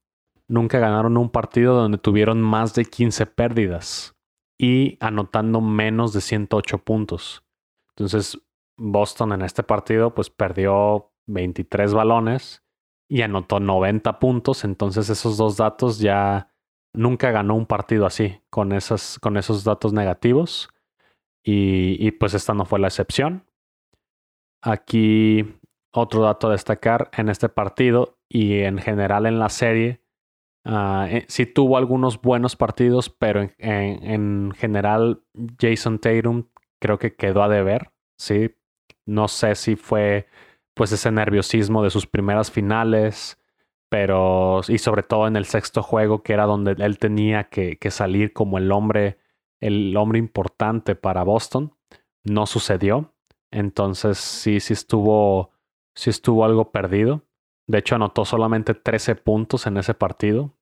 nunca 0.48 0.80
ganaron 0.80 1.18
un 1.18 1.30
partido 1.30 1.76
donde 1.76 1.98
tuvieron 1.98 2.42
más 2.42 2.74
de 2.74 2.86
15 2.86 3.26
pérdidas 3.28 4.16
y 4.60 4.98
anotando 5.00 5.62
menos 5.62 6.14
de 6.14 6.22
108 6.22 6.80
puntos. 6.80 7.44
Entonces, 7.90 8.40
Boston 8.78 9.34
en 9.34 9.42
este 9.42 9.64
partido 9.64 10.14
pues 10.14 10.30
perdió 10.30 11.12
23 11.28 11.94
balones 11.94 12.64
y 13.10 13.22
anotó 13.22 13.60
90 13.60 14.20
puntos. 14.20 14.64
Entonces, 14.64 15.10
esos 15.10 15.38
dos 15.38 15.58
datos 15.58 16.00
ya 16.00 16.54
nunca 16.94 17.32
ganó 17.32 17.56
un 17.56 17.66
partido 17.66 18.06
así, 18.06 18.42
con, 18.50 18.72
con 19.22 19.38
esos 19.38 19.64
datos 19.64 19.94
negativos. 19.94 20.70
Y, 21.44 21.96
y 22.06 22.12
pues 22.12 22.34
esta 22.34 22.54
no 22.54 22.66
fue 22.66 22.80
la 22.80 22.88
excepción. 22.88 23.46
Aquí 24.62 25.60
otro 25.92 26.22
dato 26.22 26.48
a 26.48 26.52
destacar 26.52 27.10
en 27.18 27.30
este 27.30 27.50
partido 27.50 28.20
y 28.30 28.60
en 28.60 28.78
general 28.78 29.26
en 29.26 29.40
la 29.40 29.50
serie. 29.50 30.02
Uh, 30.64 31.24
sí 31.28 31.48
tuvo 31.48 31.78
algunos 31.78 32.22
buenos 32.22 32.56
partidos, 32.56 33.10
pero 33.10 33.42
en, 33.42 33.54
en, 33.58 34.52
general 34.52 35.24
Jason 35.60 35.98
Tatum 35.98 36.50
creo 36.80 37.00
que 37.00 37.16
quedó 37.16 37.44
a 37.44 37.50
deber. 37.50 37.92
Sí, 38.18 38.56
no 39.06 39.28
sé 39.28 39.56
si 39.56 39.76
fue 39.76 40.28
pues 40.76 40.92
ese 40.92 41.12
nerviosismo 41.12 41.84
de 41.84 41.90
sus 41.90 42.06
primeras 42.06 42.52
finales, 42.52 43.40
pero 43.90 44.62
y 44.68 44.78
sobre 44.78 45.04
todo 45.04 45.28
en 45.28 45.36
el 45.36 45.46
sexto 45.46 45.84
juego 45.84 46.24
que 46.24 46.34
era 46.34 46.46
donde 46.46 46.72
él 46.78 46.98
tenía 47.00 47.46
que, 47.46 47.78
que 47.78 47.92
salir 47.92 48.32
como 48.32 48.58
el 48.58 48.72
hombre, 48.72 49.18
el 49.60 49.98
hombre 49.98 50.20
importante 50.20 50.96
para 50.96 51.24
Boston, 51.24 51.76
no 52.24 52.46
sucedió. 52.46 53.14
Entonces 53.52 54.18
sí, 54.18 54.60
sí 54.60 54.74
estuvo 54.74 55.52
sí 55.94 56.10
estuvo 56.10 56.46
algo 56.46 56.72
perdido. 56.72 57.24
De 57.68 57.80
hecho, 57.80 57.96
anotó 57.96 58.26
solamente 58.26 58.74
13 58.74 59.16
puntos 59.16 59.68
en 59.68 59.78
ese 59.78 59.94
partido. 59.94 60.54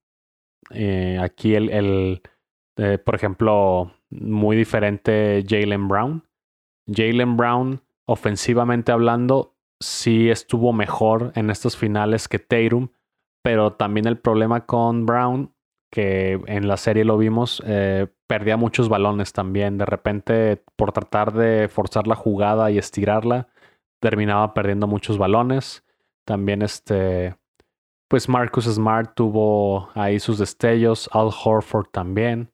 Eh, 0.71 1.17
aquí 1.21 1.55
el, 1.55 1.69
el 1.69 2.21
eh, 2.77 2.97
por 2.97 3.15
ejemplo, 3.15 3.91
muy 4.09 4.55
diferente 4.55 5.43
Jalen 5.47 5.87
Brown. 5.87 6.23
Jalen 6.87 7.35
Brown, 7.35 7.81
ofensivamente 8.05 8.91
hablando, 8.91 9.55
sí 9.81 10.29
estuvo 10.29 10.71
mejor 10.71 11.31
en 11.35 11.49
estos 11.49 11.77
finales 11.77 12.27
que 12.27 12.39
Tatum, 12.39 12.89
pero 13.43 13.73
también 13.73 14.07
el 14.07 14.17
problema 14.17 14.65
con 14.65 15.05
Brown, 15.05 15.53
que 15.91 16.39
en 16.45 16.67
la 16.67 16.77
serie 16.77 17.03
lo 17.03 17.17
vimos, 17.17 17.63
eh, 17.65 18.07
perdía 18.27 18.57
muchos 18.57 18.89
balones 18.89 19.33
también. 19.33 19.77
De 19.77 19.85
repente, 19.85 20.63
por 20.75 20.91
tratar 20.91 21.33
de 21.33 21.67
forzar 21.67 22.07
la 22.07 22.15
jugada 22.15 22.69
y 22.71 22.77
estirarla, 22.77 23.49
terminaba 23.99 24.53
perdiendo 24.53 24.87
muchos 24.87 25.17
balones. 25.17 25.83
También 26.25 26.61
este, 26.61 27.35
pues 28.07 28.29
Marcus 28.29 28.65
Smart 28.65 29.13
tuvo 29.15 29.89
ahí 29.95 30.19
sus 30.19 30.37
destellos, 30.37 31.09
Al 31.13 31.29
Horford 31.43 31.87
también. 31.91 32.51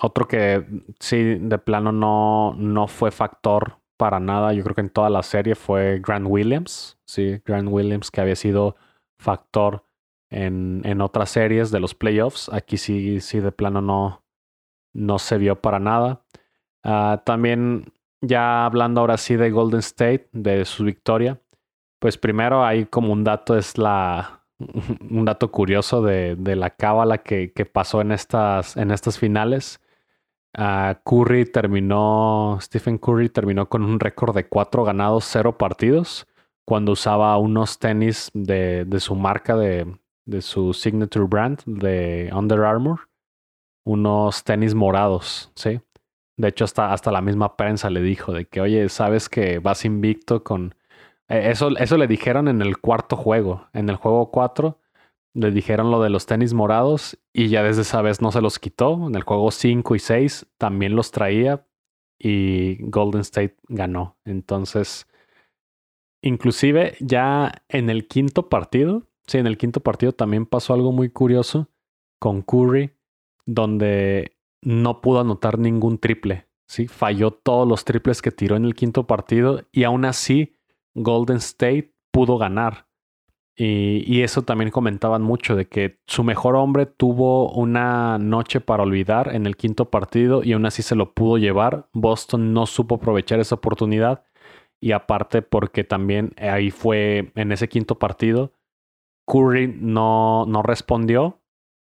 Otro 0.00 0.26
que 0.28 0.64
sí, 1.00 1.36
de 1.40 1.58
plano 1.58 1.92
no, 1.92 2.54
no 2.56 2.86
fue 2.86 3.10
factor 3.10 3.80
para 3.96 4.18
nada, 4.18 4.52
yo 4.54 4.62
creo 4.62 4.74
que 4.74 4.80
en 4.80 4.90
toda 4.90 5.10
la 5.10 5.22
serie 5.22 5.54
fue 5.54 6.00
Grant 6.00 6.26
Williams. 6.28 6.98
Sí, 7.06 7.42
Grant 7.44 7.68
Williams 7.70 8.10
que 8.10 8.20
había 8.20 8.36
sido 8.36 8.76
factor 9.18 9.84
en, 10.30 10.82
en 10.84 11.00
otras 11.00 11.30
series 11.30 11.70
de 11.70 11.80
los 11.80 11.94
playoffs. 11.94 12.48
Aquí 12.52 12.76
sí, 12.76 13.20
sí, 13.20 13.40
de 13.40 13.52
plano 13.52 13.82
no, 13.82 14.24
no 14.92 15.18
se 15.18 15.38
vio 15.38 15.60
para 15.60 15.78
nada. 15.80 16.24
Ah, 16.82 17.22
también 17.24 17.92
ya 18.20 18.64
hablando 18.64 19.00
ahora 19.00 19.16
sí 19.16 19.36
de 19.36 19.50
Golden 19.50 19.80
State, 19.80 20.28
de 20.32 20.64
su 20.64 20.84
victoria, 20.84 21.40
pues 21.98 22.18
primero 22.18 22.64
hay 22.64 22.86
como 22.86 23.12
un 23.12 23.24
dato, 23.24 23.56
es 23.56 23.78
la, 23.78 24.44
un 25.10 25.24
dato 25.24 25.50
curioso 25.50 26.02
de, 26.02 26.36
de 26.36 26.56
la 26.56 26.70
cábala 26.70 27.18
que, 27.18 27.52
que, 27.52 27.66
pasó 27.66 28.00
en 28.00 28.12
estas, 28.12 28.76
en 28.76 28.90
estas 28.90 29.18
finales. 29.18 29.80
Uh, 30.58 30.94
Curry 31.04 31.44
terminó, 31.46 32.58
Stephen 32.60 32.98
Curry 32.98 33.28
terminó 33.28 33.68
con 33.68 33.84
un 33.84 34.00
récord 34.00 34.34
de 34.34 34.48
cuatro 34.48 34.84
ganados, 34.84 35.24
cero 35.24 35.56
partidos, 35.58 36.26
cuando 36.64 36.92
usaba 36.92 37.38
unos 37.38 37.78
tenis 37.78 38.30
de, 38.34 38.84
de 38.84 39.00
su 39.00 39.14
marca, 39.14 39.56
de, 39.56 39.86
de 40.26 40.42
su 40.42 40.72
signature 40.72 41.26
brand, 41.26 41.62
de 41.64 42.30
Under 42.32 42.60
Armour, 42.60 43.08
unos 43.84 44.44
tenis 44.44 44.74
morados, 44.74 45.50
¿sí? 45.54 45.80
De 46.36 46.48
hecho, 46.48 46.64
hasta, 46.64 46.92
hasta 46.92 47.12
la 47.12 47.20
misma 47.20 47.56
prensa 47.56 47.90
le 47.90 48.00
dijo 48.00 48.32
de 48.32 48.46
que, 48.46 48.60
oye, 48.60 48.88
sabes 48.88 49.28
que 49.28 49.58
vas 49.58 49.84
invicto 49.84 50.42
con... 50.42 50.74
E, 51.28 51.50
eso, 51.50 51.76
eso 51.76 51.96
le 51.98 52.06
dijeron 52.06 52.48
en 52.48 52.62
el 52.62 52.78
cuarto 52.78 53.16
juego. 53.16 53.68
En 53.72 53.88
el 53.90 53.96
juego 53.96 54.30
4 54.30 54.78
le 55.34 55.50
dijeron 55.50 55.90
lo 55.90 56.02
de 56.02 56.10
los 56.10 56.26
tenis 56.26 56.54
morados 56.54 57.18
y 57.32 57.48
ya 57.48 57.62
desde 57.62 57.82
esa 57.82 58.02
vez 58.02 58.22
no 58.22 58.32
se 58.32 58.40
los 58.40 58.58
quitó. 58.58 59.06
En 59.06 59.14
el 59.14 59.22
juego 59.22 59.50
5 59.50 59.94
y 59.94 59.98
6 59.98 60.46
también 60.56 60.96
los 60.96 61.10
traía 61.10 61.66
y 62.18 62.78
Golden 62.88 63.20
State 63.22 63.56
ganó. 63.68 64.16
Entonces, 64.24 65.06
inclusive 66.22 66.96
ya 67.00 67.62
en 67.68 67.90
el 67.90 68.08
quinto 68.08 68.48
partido, 68.48 69.09
sí, 69.30 69.38
en 69.38 69.46
el 69.46 69.58
quinto 69.58 69.80
partido 69.80 70.12
también 70.12 70.46
pasó 70.46 70.74
algo 70.74 70.92
muy 70.92 71.10
curioso 71.10 71.68
con 72.18 72.42
Curry, 72.42 72.90
donde 73.46 74.36
no 74.62 75.00
pudo 75.00 75.20
anotar 75.20 75.58
ningún 75.58 75.98
triple. 75.98 76.48
¿sí? 76.66 76.88
Falló 76.88 77.30
todos 77.30 77.66
los 77.66 77.84
triples 77.84 78.22
que 78.22 78.32
tiró 78.32 78.56
en 78.56 78.64
el 78.64 78.74
quinto 78.74 79.06
partido 79.06 79.62
y 79.72 79.84
aún 79.84 80.04
así 80.04 80.56
Golden 80.94 81.38
State 81.38 81.94
pudo 82.10 82.38
ganar. 82.38 82.88
Y, 83.56 84.04
y, 84.06 84.22
eso 84.22 84.42
también 84.42 84.70
comentaban 84.70 85.20
mucho, 85.20 85.54
de 85.54 85.68
que 85.68 86.00
su 86.06 86.24
mejor 86.24 86.56
hombre 86.56 86.86
tuvo 86.86 87.52
una 87.52 88.16
noche 88.16 88.60
para 88.60 88.84
olvidar 88.84 89.34
en 89.34 89.44
el 89.44 89.56
quinto 89.56 89.90
partido 89.90 90.42
y 90.42 90.52
aún 90.52 90.64
así 90.64 90.82
se 90.82 90.94
lo 90.94 91.12
pudo 91.12 91.36
llevar. 91.36 91.88
Boston 91.92 92.54
no 92.54 92.64
supo 92.64 92.94
aprovechar 92.94 93.38
esa 93.38 93.56
oportunidad 93.56 94.24
y 94.80 94.92
aparte 94.92 95.42
porque 95.42 95.84
también 95.84 96.32
ahí 96.38 96.70
fue 96.70 97.32
en 97.34 97.52
ese 97.52 97.68
quinto 97.68 97.98
partido, 97.98 98.52
Curry 99.30 99.68
no, 99.80 100.44
no 100.46 100.62
respondió 100.62 101.40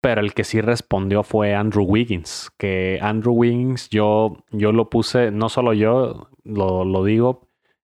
pero 0.04 0.20
el 0.20 0.34
que 0.34 0.44
sí 0.44 0.60
respondió 0.60 1.24
fue 1.24 1.56
Andrew 1.56 1.86
Wiggins, 1.86 2.52
que 2.58 3.00
Andrew 3.02 3.34
Wiggins 3.34 3.88
yo, 3.90 4.44
yo 4.52 4.74
lo 4.74 4.90
puse, 4.90 5.32
no 5.32 5.48
solo 5.48 5.72
yo 5.72 6.28
lo, 6.44 6.84
lo 6.84 7.06
digo, 7.06 7.48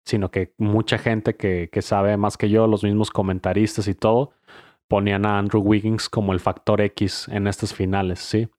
sino 0.04 0.30
que 0.30 0.54
mucha 0.58 0.98
gente 0.98 1.38
que, 1.38 1.70
que, 1.72 1.82
sabe 1.82 2.18
más 2.18 2.36
que 2.36 2.50
yo, 2.50 2.68
los 2.68 2.84
mismos 2.84 3.10
comentaristas 3.10 3.88
y 3.88 3.96
todo, 3.96 4.34
ponían 4.90 5.26
a 5.26 5.40
Andrew 5.40 5.62
Wiggins 5.62 6.10
como 6.10 6.34
el 6.34 6.42
factor 6.42 6.82
X 6.82 7.30
en 7.30 7.48
estas 7.48 7.74
finales, 7.74 8.20
¿sí? 8.20 8.50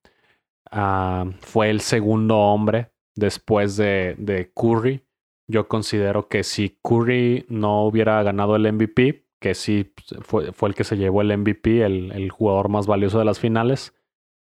Uh, 0.73 1.31
fue 1.41 1.69
el 1.69 1.83
segundo 1.83 2.39
hombre 2.39 2.93
después 3.15 3.77
de, 3.77 4.15
de 4.17 4.51
Curry. 4.55 5.05
Yo 5.49 5.69
considero 5.69 6.29
que 6.29 6.45
si 6.45 6.79
Curry 6.83 7.45
no 7.51 7.85
hubiera 7.85 8.23
ganado 8.23 8.57
el 8.57 8.73
MVP, 8.73 9.24
que 9.45 9.55
sí 9.55 9.93
fue, 10.23 10.53
fue, 10.53 10.71
el 10.71 10.75
que 10.75 10.85
se 10.85 10.97
llevó 10.97 11.21
el 11.21 11.37
MVP, 11.37 11.85
el, 11.85 12.13
el, 12.13 12.31
jugador 12.31 12.71
más 12.71 12.87
valioso 12.87 13.19
de 13.19 13.27
las 13.27 13.39
finales. 13.39 13.95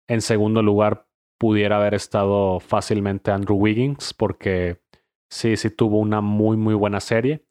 En 0.07 0.21
segundo 0.21 0.61
lugar, 0.61 1.09
pudiera 1.37 1.75
haber 1.75 1.95
estado 1.95 2.61
fácilmente 2.61 3.29
Andrew 3.29 3.57
Wiggins, 3.57 4.13
porque 4.13 4.79
sí, 5.29 5.57
sí 5.57 5.69
tuvo 5.69 5.99
una 5.99 6.21
muy, 6.21 6.55
muy 6.55 6.75
buena 6.75 7.01
serie. 7.01 7.43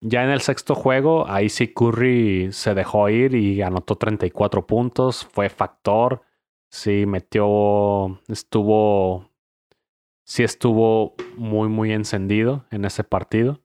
Ya 0.00 0.22
en 0.22 0.30
el 0.30 0.42
sexto 0.42 0.76
juego, 0.76 1.28
ahí 1.28 1.48
sí 1.48 1.74
Curry 1.74 2.52
se 2.52 2.72
dejó 2.72 3.08
ir 3.08 3.34
y 3.34 3.62
anotó 3.62 3.96
34 3.96 4.64
puntos, 4.64 5.24
fue 5.32 5.48
factor, 5.48 6.22
sí 6.70 7.04
metió, 7.04 8.20
estuvo, 8.28 9.28
sí 10.22 10.44
estuvo 10.44 11.16
muy, 11.36 11.68
muy 11.68 11.90
encendido 11.90 12.64
en 12.70 12.84
ese 12.84 13.02
partido. 13.02 13.60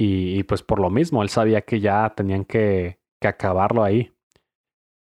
Y, 0.00 0.44
pues 0.44 0.62
por 0.62 0.78
lo 0.78 0.90
mismo, 0.90 1.24
él 1.24 1.28
sabía 1.28 1.62
que 1.62 1.80
ya 1.80 2.14
tenían 2.16 2.44
que, 2.44 3.00
acabarlo 3.20 3.82
ahí. 3.82 4.12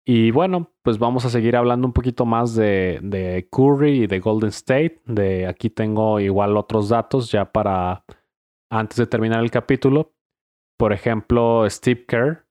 Y 0.06 0.30
bueno, 0.30 0.72
pues 0.82 0.98
vamos 0.98 1.26
a 1.26 1.28
seguir 1.28 1.54
hablando 1.54 1.86
un 1.86 1.92
poquito 1.92 2.24
más 2.24 2.54
de, 2.54 3.00
de, 3.02 3.46
Curry 3.52 4.04
y 4.04 4.06
de 4.06 4.20
Golden 4.20 4.48
State. 4.48 5.02
De 5.04 5.46
aquí 5.46 5.68
tengo 5.68 6.18
igual 6.18 6.56
otros 6.56 6.88
datos 6.88 7.30
ya 7.30 7.52
para 7.52 8.04
antes 8.70 8.96
de 8.96 9.06
terminar 9.06 9.42
el 9.42 9.50
capítulo. 9.50 10.14
Por 10.78 10.94
ejemplo, 10.94 11.68
Steve 11.68 12.06
Kerr. 12.06 12.46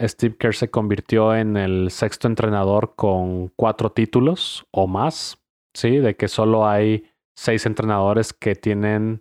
Steve 0.00 0.36
Kerr 0.36 0.54
se 0.56 0.70
convirtió 0.70 1.36
en 1.36 1.56
el 1.56 1.92
sexto 1.92 2.26
entrenador 2.26 2.94
con 2.96 3.48
cuatro 3.54 3.92
títulos 3.92 4.66
o 4.72 4.88
más. 4.88 5.40
Sí, 5.74 5.98
de 5.98 6.16
que 6.16 6.26
solo 6.26 6.66
hay 6.66 7.04
seis 7.36 7.66
entrenadores 7.66 8.32
que 8.32 8.56
tienen 8.56 9.20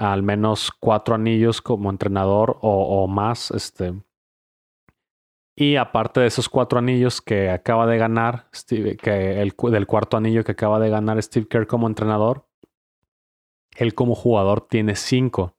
al 0.00 0.22
menos 0.22 0.70
cuatro 0.80 1.14
anillos 1.14 1.60
como 1.60 1.90
entrenador 1.90 2.58
o, 2.62 3.06
más. 3.06 3.50
Este. 3.50 4.02
Y 5.54 5.76
aparte 5.76 6.20
de 6.20 6.26
esos 6.26 6.48
cuatro 6.48 6.78
anillos 6.78 7.20
que 7.20 7.50
acaba 7.50 7.86
de 7.86 7.98
ganar, 7.98 8.48
Steve, 8.54 8.96
que 8.96 9.42
el, 9.42 9.54
del 9.70 9.86
cuarto 9.86 10.16
anillo 10.16 10.42
que 10.42 10.52
acaba 10.52 10.80
de 10.80 10.88
ganar 10.88 11.22
Steve 11.22 11.46
Kerr 11.46 11.66
como 11.66 11.86
entrenador, 11.86 12.48
él 13.76 13.94
como 13.94 14.14
jugador 14.14 14.66
tiene 14.66 14.96
cinco. 14.96 15.54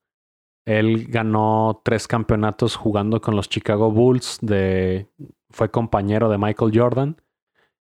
Él 0.65 1.05
ganó 1.07 1.81
tres 1.83 2.07
campeonatos 2.07 2.75
jugando 2.75 3.21
con 3.21 3.35
los 3.35 3.47
Chicago 3.47 3.91
Bulls, 3.91 4.39
de, 4.41 5.07
fue 5.51 5.69
compañero 5.69 6.29
de 6.29 6.39
Michael 6.39 6.71
Jordan, 6.73 7.21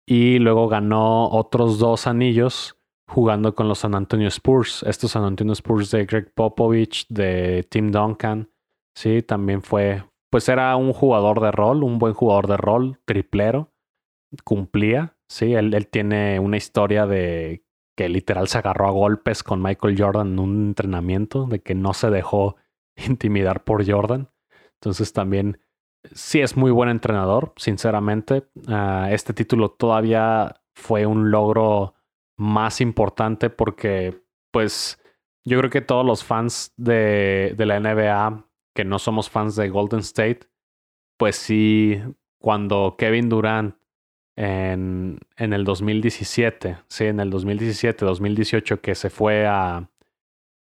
y 0.06 0.40
luego 0.40 0.70
ganó 0.70 1.30
otros 1.30 1.78
dos 1.78 2.08
anillos 2.08 2.77
jugando 3.08 3.56
con 3.56 3.68
los 3.68 3.80
San 3.80 3.96
Antonio 3.96 4.28
Spurs. 4.28 4.84
Estos 4.84 5.12
San 5.12 5.24
Antonio 5.24 5.54
Spurs 5.54 5.92
de 5.92 6.06
Greg 6.06 6.34
Popovich, 6.34 7.08
de 7.10 7.66
Tim 7.70 7.92
Duncan. 7.92 8.52
Sí, 8.96 9.22
también 9.22 9.62
fue, 9.62 10.04
pues 10.30 10.50
era 10.50 10.76
un 10.76 10.94
jugador 10.94 11.40
de 11.42 11.52
rol, 11.52 11.84
un 11.84 12.00
buen 12.00 12.14
jugador 12.14 12.48
de 12.48 12.58
rol, 12.58 13.00
triplero. 13.06 13.72
Cumplía, 14.44 15.16
sí, 15.30 15.54
él, 15.54 15.88
tiene 15.88 16.40
una 16.40 16.58
historia 16.58 17.06
de 17.06 17.64
que 17.96 18.10
literal 18.10 18.48
se 18.48 18.58
agarró 18.58 18.88
a 18.88 18.92
golpes 18.92 19.42
con 19.42 19.62
Michael 19.62 19.96
Jordan 19.98 20.34
en 20.34 20.40
un 20.40 20.68
entrenamiento, 20.68 21.46
de 21.46 21.62
que 21.62 21.76
no 21.76 21.94
se 21.94 22.10
dejó 22.10 22.58
intimidar 23.08 23.64
por 23.64 23.90
Jordan. 23.90 24.30
Entonces 24.74 25.14
también 25.14 25.60
sí 26.14 26.42
es 26.42 26.58
muy 26.58 26.72
buen 26.72 26.90
entrenador, 26.90 27.54
sinceramente. 27.58 28.48
Ah, 28.68 29.10
este 29.12 29.34
título 29.34 29.72
todavía 29.72 30.62
fue 30.76 31.06
un 31.06 31.32
logro 31.32 31.96
más 32.38 32.82
importante 32.82 33.50
porque, 33.50 34.22
pues, 34.52 35.02
yo 35.46 35.58
creo 35.60 35.70
que 35.70 35.82
todos 35.82 36.06
los 36.06 36.24
fans 36.24 36.74
de, 36.78 37.54
de 37.58 37.66
la 37.66 37.80
NBA 37.80 38.48
que 38.76 38.86
no 38.86 39.00
somos 39.00 39.30
fans 39.30 39.56
de 39.56 39.70
Golden 39.70 40.02
State, 40.02 40.42
pues 41.18 41.36
sí, 41.36 42.00
cuando 42.40 42.96
Kevin 42.96 43.28
Durant 43.28 43.76
en, 44.36 45.20
en 45.36 45.54
el 45.54 45.64
2017, 45.66 46.78
sí, 46.88 47.06
en 47.06 47.20
el 47.20 47.32
2017, 47.32 48.06
2018, 48.06 48.82
que 48.82 48.94
se 48.94 49.10
fue 49.10 49.48
a, 49.48 49.90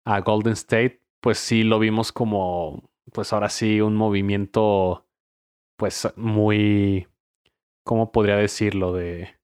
a 0.03 0.19
Golden 0.21 0.53
State, 0.53 1.03
pues 1.21 1.37
sí 1.37 1.63
lo 1.63 1.77
vimos 1.77 2.11
como, 2.11 2.89
pues 3.13 3.33
ahora 3.33 3.49
sí, 3.49 3.81
un 3.81 3.95
movimiento, 3.95 5.05
pues 5.77 6.11
muy, 6.15 7.07
¿cómo 7.83 8.11
podría 8.11 8.37
decirlo? 8.37 8.93
De, 8.93 9.37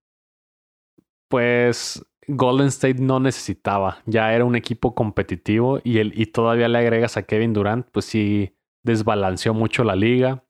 pues 1.28 2.04
Golden 2.28 2.68
State 2.68 3.02
no 3.02 3.20
necesitaba. 3.20 4.00
Ya 4.06 4.34
era 4.34 4.46
un 4.46 4.56
equipo 4.56 4.96
competitivo 4.96 5.80
y, 5.84 6.00
el, 6.00 6.20
y 6.20 6.28
todavía 6.28 6.68
le 6.68 6.80
agregas 6.80 7.18
a 7.18 7.24
Kevin 7.24 7.54
Durant, 7.54 7.88
pues 7.92 8.06
sí 8.06 8.56
desbalanceó 8.84 9.54
mucho 9.54 9.84
la 9.84 9.96
liga. 9.96 10.44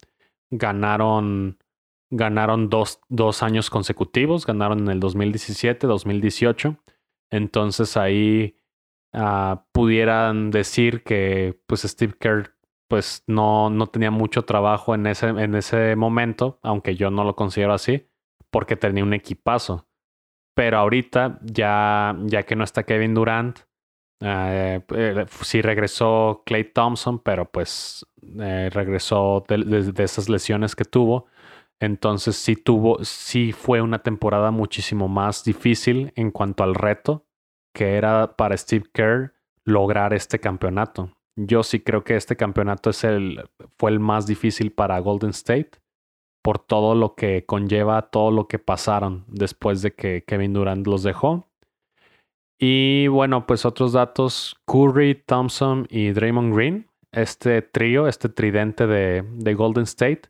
Ganaron, 0.52 1.58
ganaron 2.10 2.70
dos, 2.70 3.00
dos 3.10 3.44
años 3.44 3.70
consecutivos, 3.70 4.46
ganaron 4.46 4.80
en 4.80 4.90
el 4.90 5.00
2017, 5.00 5.88
2018. 5.88 6.78
Entonces 7.32 7.98
ahí 7.98 8.58
uh, 9.14 9.58
pudieran 9.72 10.52
decir 10.52 11.04
que 11.04 11.60
pues 11.66 11.82
Steve 11.82 12.14
Kerr 12.20 12.54
pues 12.88 13.24
no, 13.26 13.72
no 13.72 13.88
tenía 13.88 14.12
mucho 14.12 14.44
trabajo 14.44 14.94
en 14.94 15.08
ese, 15.08 15.30
en 15.30 15.56
ese 15.56 15.96
momento, 15.96 16.60
aunque 16.62 16.96
yo 16.96 17.10
no 17.10 17.24
lo 17.24 17.36
considero 17.36 17.74
así, 17.74 18.08
porque 18.52 18.76
tenía 18.76 19.04
un 19.04 19.14
equipazo. 19.14 19.88
Pero 20.56 20.78
ahorita, 20.78 21.40
ya, 21.42 22.16
ya 22.26 22.44
que 22.44 22.56
no 22.56 22.64
está 22.64 22.84
Kevin 22.84 23.14
Durant, 23.14 23.60
eh, 24.26 24.82
eh, 24.96 25.26
sí 25.42 25.62
regresó 25.62 26.44
Clay 26.46 26.64
Thompson, 26.66 27.20
pero 27.20 27.52
pues 27.52 28.06
eh, 28.40 28.70
regresó 28.72 29.44
de, 29.48 29.94
esas 30.04 30.30
lesiones 30.30 30.76
que 30.76 30.86
tuvo. 30.86 31.28
Entonces 31.80 32.38
sí 32.38 32.56
tuvo, 32.56 33.04
sí 33.04 33.52
fue 33.52 33.82
una 33.82 34.00
temporada 34.00 34.52
muchísimo 34.52 35.10
más 35.10 35.44
difícil 35.44 36.14
en 36.16 36.32
cuanto 36.32 36.64
al 36.64 36.76
reto 36.76 37.26
que 37.74 37.96
era 37.98 38.38
para 38.38 38.56
Steve 38.56 38.86
Kerr 38.94 39.34
lograr 39.66 40.14
este 40.14 40.40
campeonato. 40.40 41.12
Yo 41.36 41.64
sí 41.64 41.80
creo 41.80 42.04
que 42.04 42.16
este 42.16 42.38
campeonato 42.38 42.92
es 42.92 43.04
el, 43.04 43.50
fue 43.78 43.92
el 43.92 44.00
más 44.00 44.28
difícil 44.28 44.72
para 44.72 45.00
Golden 45.00 45.32
State 45.32 45.83
por 46.44 46.60
todo 46.60 46.94
lo 46.94 47.16
que 47.16 47.46
conlleva, 47.46 48.04
todo 48.04 48.30
lo 48.30 48.48
que 48.48 48.60
pasaron 48.60 49.26
después 49.28 49.82
de 49.82 49.94
que 49.96 50.24
Kevin 50.28 50.54
Durant 50.54 50.86
los 50.86 51.02
dejó. 51.04 51.50
Y 52.60 53.08
bueno, 53.08 53.48
pues 53.48 53.66
otros 53.66 53.94
datos, 53.94 54.56
Curry, 54.66 55.16
Thompson 55.26 55.88
y 55.90 56.12
Draymond 56.12 56.56
Green, 56.56 56.88
este 57.12 57.62
trío, 57.62 58.08
este 58.08 58.30
tridente 58.30 58.86
de, 58.88 59.24
de 59.24 59.54
Golden 59.54 59.84
State, 59.84 60.24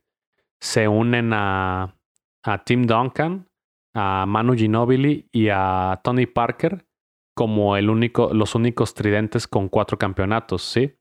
se 0.61 0.87
unen 0.87 1.33
a, 1.33 1.95
a 2.43 2.63
Tim 2.63 2.83
Duncan, 2.83 3.47
a 3.93 4.25
Manu 4.25 4.53
Ginobili 4.53 5.27
y 5.31 5.49
a 5.49 5.99
Tony 6.03 6.25
Parker 6.25 6.85
como 7.35 7.75
el 7.77 7.89
único, 7.89 8.33
los 8.33 8.55
únicos 8.55 8.93
tridentes 8.93 9.47
con 9.47 9.69
cuatro 9.69 9.97
campeonatos, 9.97 10.61
¿sí? 10.61 10.95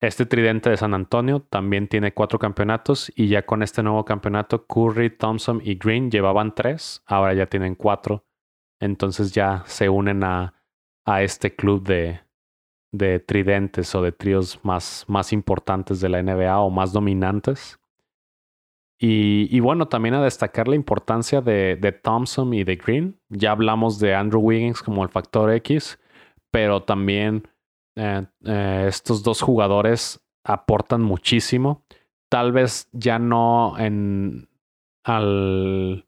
Este 0.00 0.26
tridente 0.26 0.70
de 0.70 0.76
San 0.76 0.94
Antonio 0.94 1.40
también 1.40 1.88
tiene 1.88 2.14
cuatro 2.14 2.38
campeonatos 2.38 3.10
y 3.16 3.28
ya 3.28 3.44
con 3.44 3.64
este 3.64 3.82
nuevo 3.82 4.04
campeonato 4.04 4.64
Curry, 4.64 5.10
Thompson 5.10 5.60
y 5.64 5.74
Green 5.74 6.08
llevaban 6.10 6.54
tres, 6.54 7.02
ahora 7.04 7.34
ya 7.34 7.46
tienen 7.46 7.74
cuatro. 7.74 8.24
Entonces 8.80 9.32
ya 9.32 9.64
se 9.66 9.88
unen 9.88 10.22
a, 10.22 10.54
a 11.04 11.22
este 11.22 11.56
club 11.56 11.82
de, 11.82 12.20
de 12.92 13.18
tridentes 13.18 13.92
o 13.96 14.02
de 14.02 14.12
tríos 14.12 14.60
más, 14.64 15.04
más 15.08 15.32
importantes 15.32 16.00
de 16.00 16.08
la 16.08 16.22
NBA 16.22 16.60
o 16.60 16.70
más 16.70 16.92
dominantes. 16.92 17.80
Y, 19.00 19.48
y, 19.56 19.60
bueno, 19.60 19.86
también 19.86 20.14
a 20.14 20.24
destacar 20.24 20.66
la 20.66 20.74
importancia 20.74 21.40
de, 21.40 21.76
de 21.76 21.92
Thompson 21.92 22.52
y 22.52 22.64
de 22.64 22.76
Green. 22.76 23.20
Ya 23.28 23.52
hablamos 23.52 24.00
de 24.00 24.14
Andrew 24.14 24.40
Wiggins 24.40 24.82
como 24.82 25.04
el 25.04 25.08
factor 25.08 25.52
X, 25.52 26.00
pero 26.50 26.82
también 26.82 27.48
eh, 27.98 28.26
eh, 28.44 28.84
estos 28.86 29.24
dos 29.24 29.42
jugadores 29.42 30.20
aportan 30.44 31.02
muchísimo. 31.02 31.84
Tal 32.30 32.52
vez 32.52 32.88
ya 32.92 33.18
no 33.18 33.76
en, 33.76 34.48
al, 35.02 36.06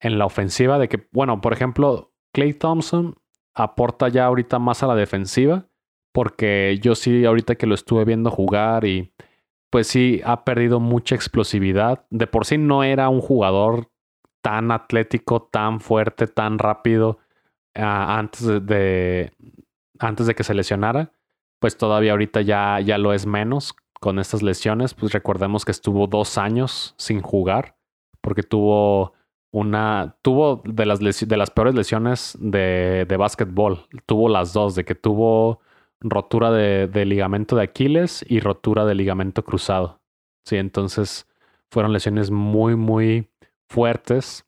en 0.00 0.18
la 0.18 0.24
ofensiva, 0.24 0.78
de 0.78 0.88
que, 0.88 1.08
bueno, 1.12 1.42
por 1.42 1.52
ejemplo, 1.52 2.14
Clay 2.32 2.54
Thompson 2.54 3.16
aporta 3.54 4.08
ya 4.08 4.24
ahorita 4.24 4.58
más 4.58 4.82
a 4.82 4.86
la 4.86 4.94
defensiva, 4.94 5.66
porque 6.12 6.78
yo 6.80 6.94
sí, 6.94 7.26
ahorita 7.26 7.56
que 7.56 7.66
lo 7.66 7.74
estuve 7.74 8.06
viendo 8.06 8.30
jugar 8.30 8.86
y 8.86 9.12
pues 9.68 9.88
sí, 9.88 10.22
ha 10.24 10.42
perdido 10.44 10.80
mucha 10.80 11.14
explosividad. 11.14 12.06
De 12.08 12.26
por 12.26 12.46
sí 12.46 12.56
no 12.56 12.82
era 12.82 13.10
un 13.10 13.20
jugador 13.20 13.90
tan 14.40 14.70
atlético, 14.70 15.42
tan 15.42 15.80
fuerte, 15.80 16.28
tan 16.28 16.58
rápido 16.58 17.18
ah, 17.74 18.18
antes 18.18 18.46
de, 18.64 19.32
antes 19.98 20.26
de 20.26 20.34
que 20.34 20.44
se 20.44 20.54
lesionara 20.54 21.12
pues 21.66 21.76
todavía 21.76 22.12
ahorita 22.12 22.42
ya, 22.42 22.78
ya 22.78 22.96
lo 22.96 23.12
es 23.12 23.26
menos 23.26 23.74
con 23.98 24.20
estas 24.20 24.40
lesiones. 24.40 24.94
Pues 24.94 25.12
recordemos 25.12 25.64
que 25.64 25.72
estuvo 25.72 26.06
dos 26.06 26.38
años 26.38 26.94
sin 26.96 27.20
jugar 27.20 27.76
porque 28.20 28.44
tuvo 28.44 29.14
una, 29.50 30.16
tuvo 30.22 30.62
de 30.64 30.86
las, 30.86 31.00
de 31.00 31.36
las 31.36 31.50
peores 31.50 31.74
lesiones 31.74 32.38
de, 32.40 33.04
de 33.08 33.16
básquetbol. 33.16 33.80
Tuvo 34.06 34.28
las 34.28 34.52
dos, 34.52 34.76
de 34.76 34.84
que 34.84 34.94
tuvo 34.94 35.60
rotura 35.98 36.52
de, 36.52 36.86
de, 36.86 37.04
ligamento 37.04 37.56
de 37.56 37.64
Aquiles 37.64 38.24
y 38.28 38.38
rotura 38.38 38.84
de 38.84 38.94
ligamento 38.94 39.44
cruzado. 39.44 40.00
Sí, 40.44 40.58
entonces 40.58 41.26
fueron 41.72 41.92
lesiones 41.92 42.30
muy, 42.30 42.76
muy 42.76 43.28
fuertes. 43.68 44.46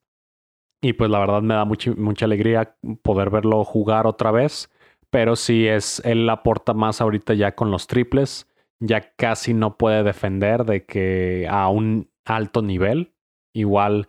Y 0.81 0.92
pues 0.92 1.11
la 1.11 1.18
verdad 1.18 1.42
me 1.42 1.54
da 1.54 1.64
mucha, 1.64 1.90
mucha 1.96 2.26
alegría 2.26 2.76
poder 3.02 3.31
verlo 3.31 3.64
jugar 3.64 4.07
otra 4.07 4.31
vez 4.31 4.70
pero 5.10 5.36
sí 5.36 5.66
es, 5.66 6.00
él 6.04 6.28
aporta 6.28 6.74
más 6.74 7.00
ahorita 7.00 7.34
ya 7.34 7.54
con 7.54 7.70
los 7.70 7.86
triples, 7.86 8.46
ya 8.80 9.12
casi 9.16 9.54
no 9.54 9.76
puede 9.76 10.02
defender 10.02 10.64
de 10.64 10.84
que 10.84 11.46
a 11.50 11.68
un 11.68 12.10
alto 12.24 12.62
nivel, 12.62 13.12
igual 13.54 14.08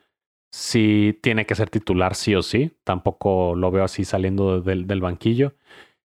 sí 0.51 1.17
tiene 1.21 1.45
que 1.45 1.55
ser 1.55 1.69
titular 1.69 2.15
sí 2.15 2.35
o 2.35 2.41
sí, 2.41 2.77
tampoco 2.83 3.55
lo 3.55 3.71
veo 3.71 3.83
así 3.83 4.03
saliendo 4.03 4.61
del, 4.61 4.87
del 4.87 5.01
banquillo. 5.01 5.53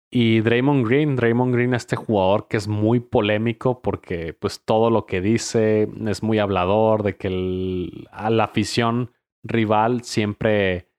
Y 0.10 0.40
Draymond 0.40 0.88
Green, 0.88 1.16
Draymond 1.18 1.54
Green, 1.54 1.74
este 1.74 1.98
jugador 1.98 2.48
que 2.48 2.56
es 2.58 2.68
muy 2.68 3.02
polémico 3.02 3.82
porque 3.82 4.34
pues 4.34 4.64
todo 4.64 4.90
lo 4.90 5.06
que 5.06 5.20
dice 5.20 5.90
es 6.08 6.24
muy 6.24 6.40
hablador, 6.40 7.04
de 7.04 7.18
que 7.18 8.08
a 8.12 8.30
la 8.30 8.46
afición 8.46 9.12
rival 9.44 10.04
siempre 10.04 10.90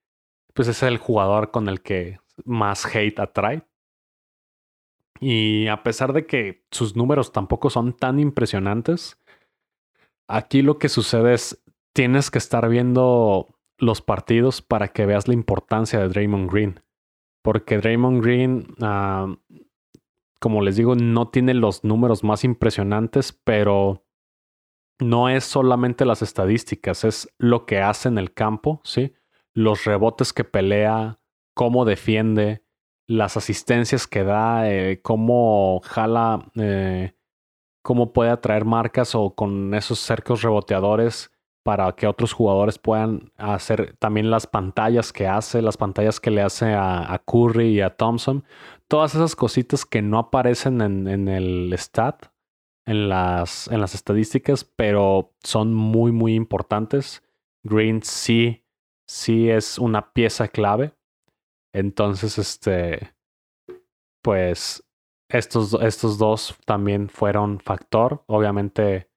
pues 0.53 0.67
es 0.67 0.83
el 0.83 0.97
jugador 0.97 1.51
con 1.51 1.69
el 1.69 1.81
que 1.81 2.19
más 2.45 2.85
hate 2.85 3.19
atrae. 3.19 3.63
Y 5.19 5.67
a 5.67 5.83
pesar 5.83 6.13
de 6.13 6.25
que 6.25 6.65
sus 6.71 6.95
números 6.95 7.31
tampoco 7.31 7.69
son 7.69 7.93
tan 7.93 8.19
impresionantes, 8.19 9.19
aquí 10.27 10.61
lo 10.61 10.77
que 10.77 10.89
sucede 10.89 11.33
es 11.33 11.63
tienes 11.93 12.31
que 12.31 12.37
estar 12.37 12.69
viendo 12.69 13.47
los 13.77 14.01
partidos 14.01 14.61
para 14.61 14.89
que 14.89 15.05
veas 15.05 15.27
la 15.27 15.33
importancia 15.33 15.99
de 15.99 16.07
Draymond 16.07 16.51
Green. 16.51 16.79
Porque 17.41 17.77
Draymond 17.77 18.23
Green, 18.23 18.75
ah, 18.81 19.35
como 20.39 20.61
les 20.61 20.75
digo, 20.75 20.95
no 20.95 21.29
tiene 21.29 21.53
los 21.53 21.83
números 21.83 22.23
más 22.23 22.43
impresionantes, 22.43 23.33
pero 23.43 24.05
no 24.99 25.29
es 25.29 25.45
solamente 25.45 26.05
las 26.05 26.21
estadísticas, 26.21 27.03
es 27.05 27.33
lo 27.37 27.65
que 27.65 27.79
hace 27.79 28.09
en 28.09 28.17
el 28.17 28.33
campo, 28.33 28.81
¿sí? 28.83 29.13
Los 29.53 29.85
rebotes 29.85 30.33
que 30.33 30.43
pelea, 30.43 31.19
cómo 31.53 31.85
defiende, 31.85 32.63
las 33.09 33.37
asistencias 33.37 34.05
que 34.05 34.23
da, 34.23 34.69
eh, 34.71 35.01
cómo 35.01 35.81
jala, 35.83 36.45
eh, 36.55 37.15
cómo 37.81 38.13
puede 38.13 38.29
atraer 38.29 38.65
marcas 38.65 39.15
o 39.15 39.33
con 39.33 39.73
esos 39.73 39.97
cercos 39.97 40.43
reboteadores 40.43 41.31
para 41.63 41.91
que 41.93 42.05
otros 42.05 42.33
jugadores 42.33 42.77
puedan 42.77 43.31
hacer 43.35 43.95
también 43.97 44.29
las 44.29 44.45
pantallas 44.45 45.11
que 45.11 45.27
hace, 45.27 45.63
las 45.63 45.75
pantallas 45.75 46.19
que 46.19 46.29
le 46.29 46.43
hace 46.43 46.73
a, 46.75 47.19
Curry 47.25 47.69
y 47.69 47.81
a 47.81 47.97
Thompson, 47.97 48.43
todas 48.87 49.15
esas 49.15 49.35
cositas 49.35 49.85
que 49.85 50.03
no 50.03 50.19
aparecen 50.19 50.79
en, 50.81 51.07
en 51.07 51.27
el 51.27 51.73
stat, 51.79 52.27
en 52.85 53.09
las, 53.09 53.67
en 53.69 53.81
las 53.81 53.95
estadísticas, 53.95 54.63
pero 54.63 55.33
son 55.43 55.73
muy, 55.73 56.11
muy 56.11 56.35
importantes. 56.35 57.23
Green 57.63 58.03
sí, 58.03 58.65
sí 59.07 59.49
es 59.49 59.79
una 59.79 60.13
pieza 60.13 60.47
clave. 60.47 60.93
Entonces, 61.73 62.37
este, 62.37 63.13
pues 64.23 64.83
estos, 65.29 65.73
estos 65.81 66.17
dos 66.17 66.57
también 66.65 67.09
fueron 67.09 67.59
factor. 67.59 68.23
Obviamente, 68.27 69.09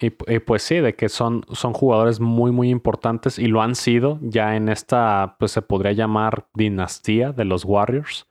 y, 0.00 0.10
pues 0.10 0.62
sí, 0.62 0.76
de 0.76 0.94
que 0.94 1.08
son, 1.08 1.44
son 1.52 1.72
jugadores 1.72 2.20
muy, 2.20 2.50
muy 2.50 2.68
importantes 2.68 3.38
y 3.38 3.46
lo 3.46 3.62
han 3.62 3.74
sido 3.74 4.18
ya 4.22 4.56
en 4.56 4.68
esta, 4.68 5.36
pues 5.38 5.52
se 5.52 5.62
podría 5.62 5.92
llamar 5.92 6.48
dinastía 6.52 7.32
de 7.32 7.44
los 7.44 7.64
Warriors, 7.64 8.28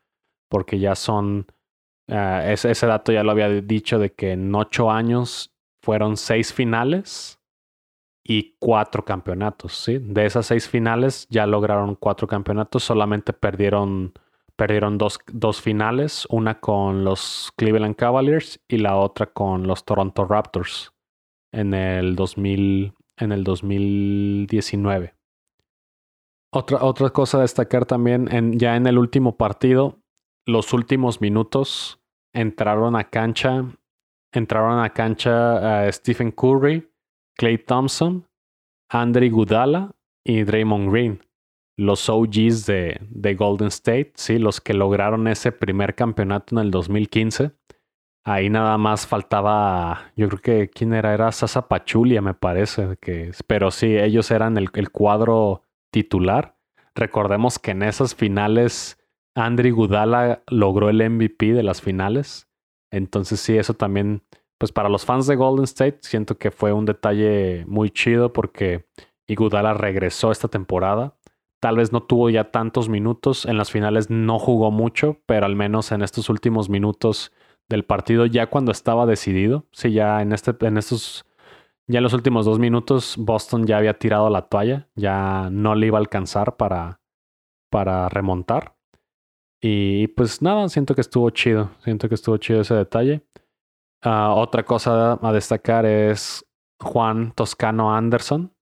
porque 0.50 0.78
ya 0.78 0.96
son, 0.96 1.48
ese, 2.08 2.72
ese, 2.72 2.86
dato 2.86 3.12
ya 3.12 3.24
lo 3.24 3.32
había 3.32 3.50
dicho 3.50 3.98
de 3.98 4.14
que 4.14 4.34
en 4.34 4.54
ocho 4.54 4.92
años 4.92 5.56
fueron 5.82 6.18
seis 6.18 6.54
finales 6.54 7.40
y 8.24 8.56
cuatro 8.60 9.04
campeonatos, 9.04 9.74
¿sí? 9.74 9.98
De 10.00 10.26
esas 10.26 10.46
seis 10.46 10.68
finales 10.68 11.28
ya 11.30 11.46
lograron 11.46 11.96
cuatro 11.96 12.28
campeonatos, 12.28 12.84
solamente 12.84 13.34
perdieron, 13.34 14.14
perdieron 14.56 14.98
dos, 14.98 15.20
dos 15.32 15.62
finales, 15.62 16.26
una 16.30 16.60
con 16.60 17.04
los 17.04 17.52
Cleveland 17.58 17.96
Cavaliers 17.96 18.62
y 18.68 18.78
la 18.78 18.96
otra 18.96 19.28
con 19.28 19.68
los 19.68 19.84
Toronto 19.84 20.26
Raptors 20.26 20.94
en 21.52 21.74
el, 21.74 22.16
2000, 22.16 22.94
en 23.18 23.32
el 23.32 23.44
2019. 23.44 25.16
Otra, 26.52 26.84
otra 26.84 27.10
cosa 27.10 27.40
a 27.40 27.42
destacar 27.42 27.86
también, 27.86 28.30
en, 28.32 28.58
ya 28.58 28.76
en 28.76 28.88
el 28.88 28.98
último 28.98 29.38
partido, 29.38 30.00
los 30.46 30.72
últimos 30.74 31.20
minutos 31.20 32.00
entraron 32.34 32.96
a 32.96 33.10
cancha, 33.10 33.66
entraron 34.32 34.80
a 34.80 34.92
cancha 34.92 35.86
a 35.86 35.92
Stephen 35.92 36.32
Curry, 36.32 36.93
Clay 37.36 37.58
Thompson, 37.58 38.28
Andre 38.90 39.30
Gudala 39.30 39.96
y 40.24 40.44
Draymond 40.44 40.92
Green, 40.92 41.22
los 41.78 42.10
OGs 42.10 42.66
de, 42.66 43.02
de 43.10 43.36
Golden 43.36 43.68
State, 43.68 44.14
sí, 44.16 44.38
los 44.38 44.62
que 44.62 44.74
lograron 44.74 45.28
ese 45.28 45.52
primer 45.52 45.96
campeonato 45.96 46.56
en 46.56 46.66
el 46.66 46.72
2015 46.72 47.54
Ahí 48.26 48.50
nada 48.50 48.78
más 48.78 49.06
faltaba, 49.06 50.14
yo 50.16 50.30
creo 50.30 50.42
que 50.42 50.70
quién 50.70 50.94
era, 50.94 51.14
era 51.14 51.32
Sasa 51.34 51.68
Pachulia, 51.68 52.22
me 52.22 52.34
parece, 52.34 52.96
que, 53.02 53.32
pero 53.48 53.70
sí, 53.70 53.98
ellos 53.98 54.32
eran 54.32 54.58
el, 54.58 54.70
el 54.76 54.92
cuadro 54.92 55.64
titular. 55.92 56.56
Recordemos 56.96 57.60
que 57.60 57.72
en 57.72 57.84
esas 57.84 58.16
finales 58.16 58.98
Andri 59.36 59.72
Gudala 59.72 60.42
logró 60.48 60.90
el 60.90 61.10
MVP 61.10 61.52
de 61.52 61.64
las 61.64 61.82
finales. 61.82 62.48
Entonces 62.92 63.42
sí, 63.42 63.58
eso 63.58 63.74
también, 63.74 64.24
pues 64.64 64.72
para 64.72 64.88
los 64.88 65.04
fans 65.04 65.28
de 65.28 65.36
Golden 65.36 65.66
State, 65.66 65.98
siento 66.04 66.38
que 66.38 66.50
fue 66.50 66.72
un 66.72 66.86
detalle 66.86 67.66
muy 67.68 67.90
chido 67.90 68.32
porque 68.32 68.88
Igudala 69.28 69.74
regresó 69.74 70.32
esta 70.32 70.48
temporada. 70.48 71.18
Tal 71.60 71.76
vez 71.76 71.92
no 71.92 72.04
tuvo 72.04 72.30
ya 72.30 72.50
tantos 72.50 72.88
minutos, 72.88 73.46
en 73.46 73.58
las 73.58 73.72
finales 73.72 74.10
no 74.10 74.40
jugó 74.40 74.72
mucho, 74.72 75.18
pero 75.26 75.46
al 75.46 75.58
menos 75.58 75.92
en 75.92 76.02
estos 76.02 76.30
últimos 76.30 76.70
minutos 76.70 77.34
del 77.68 77.84
partido 77.84 78.26
ya 78.26 78.48
cuando 78.48 78.72
estaba 78.72 79.06
decidido. 79.06 79.66
Sí, 79.74 79.92
ya 79.92 80.22
en, 80.22 80.32
este, 80.32 80.56
en 80.66 80.78
estos, 80.78 81.26
ya 81.86 81.98
en 81.98 82.04
los 82.04 82.14
últimos 82.14 82.46
dos 82.46 82.58
minutos 82.58 83.16
Boston 83.18 83.68
ya 83.68 83.80
había 83.80 84.00
tirado 84.00 84.30
la 84.30 84.44
toalla, 84.44 84.88
ya 84.96 85.50
no 85.52 85.76
le 85.76 85.88
iba 85.88 85.98
a 85.98 86.00
alcanzar 86.00 86.56
para, 86.56 87.02
para 87.70 88.08
remontar. 88.08 88.78
Y 89.60 90.08
pues 90.08 90.42
nada, 90.42 90.70
siento 90.70 90.96
que 90.96 91.02
estuvo 91.02 91.30
chido, 91.32 91.72
siento 91.84 92.08
que 92.08 92.16
estuvo 92.16 92.38
chido 92.38 92.62
ese 92.62 92.76
detalle. 92.76 93.24
Ah, 94.04 94.34
otra 94.36 94.64
cosa 94.64 95.14
a 95.22 95.32
destacar 95.32 95.86
es 95.86 96.46
Juan 96.80 97.32
Toscano 97.32 97.96
Anderson, 97.96 98.54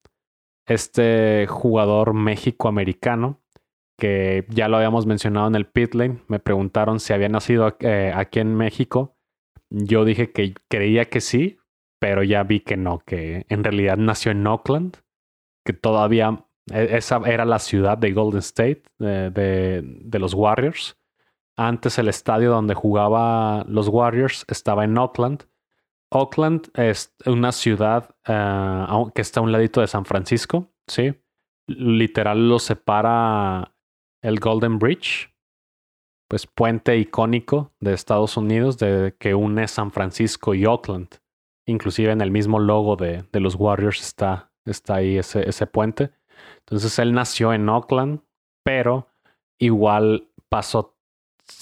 este 0.68 1.48
jugador 1.48 2.14
México-americano 2.14 3.42
que 4.02 4.46
ya 4.50 4.68
lo 4.68 4.78
habíamos 4.78 5.06
mencionado 5.06 5.48
en 5.48 5.54
el 5.54 5.68
pit 5.68 5.94
lane. 5.94 6.24
Me 6.28 6.40
preguntaron 6.40 7.00
si 7.00 7.14
había 7.14 7.30
nacido 7.30 7.78
eh, 7.82 8.12
aquí 8.16 8.40
en 8.40 8.56
México. 8.56 9.16
Yo 9.70 10.06
dije 10.06 10.32
que 10.32 10.56
creía 10.68 11.06
que 11.06 11.22
sí, 11.22 11.60
pero 12.00 12.24
ya 12.24 12.42
vi 12.42 12.62
que 12.62 12.78
no, 12.78 12.98
que 13.06 13.46
en 13.48 13.64
realidad 13.64 13.98
nació 13.98 14.32
en 14.32 14.48
Oakland, 14.48 14.98
que 15.64 15.74
todavía 15.74 16.46
e, 16.74 16.98
esa 16.98 17.18
era 17.28 17.46
la 17.46 17.60
ciudad 17.60 17.96
de 17.96 18.12
Golden 18.12 18.40
State, 18.40 18.82
de, 18.98 19.84
de, 19.84 20.20
los 20.20 20.34
Warriors. 20.34 20.98
Antes 21.68 22.00
el 22.00 22.08
estadio 22.08 22.50
donde 22.50 22.74
jugaba 22.74 23.64
los 23.68 23.88
Warriors 23.88 24.46
estaba 24.48 24.84
en 24.84 24.98
Oakland. 24.98 25.44
Oakland 26.10 26.72
es 26.74 27.14
una 27.28 27.52
ciudad 27.52 28.16
uh, 28.28 29.12
que 29.12 29.22
está 29.22 29.42
a 29.42 29.44
un 29.44 29.52
ladito 29.52 29.80
de 29.80 29.86
San 29.86 30.06
Francisco, 30.06 30.72
¿sí? 30.88 31.14
Literal 31.68 32.50
lo 32.50 32.58
separa 32.58 33.76
el 34.24 34.40
Golden 34.40 34.80
Bridge, 34.80 35.32
pues 36.28 36.48
puente 36.48 36.98
icónico 36.98 37.72
de 37.80 37.94
Estados 37.94 38.38
Unidos 38.38 38.80
de, 38.80 39.16
que 39.20 39.36
une 39.36 39.68
San 39.68 39.92
Francisco 39.92 40.56
y 40.56 40.66
Oakland. 40.66 41.10
Inclusive 41.68 42.12
en 42.12 42.22
el 42.22 42.32
mismo 42.32 42.58
logo 42.58 42.96
de, 42.96 43.24
de 43.32 43.40
los 43.40 43.54
Warriors 43.54 44.02
está, 44.02 44.52
está 44.66 44.96
ahí 44.96 45.20
ese, 45.20 45.48
ese 45.48 45.68
puente. 45.68 46.10
Entonces 46.58 46.98
él 46.98 47.14
nació 47.14 47.54
en 47.54 47.70
Oakland, 47.70 48.22
pero 48.64 49.10
igual 49.60 50.28
pasó, 50.50 50.98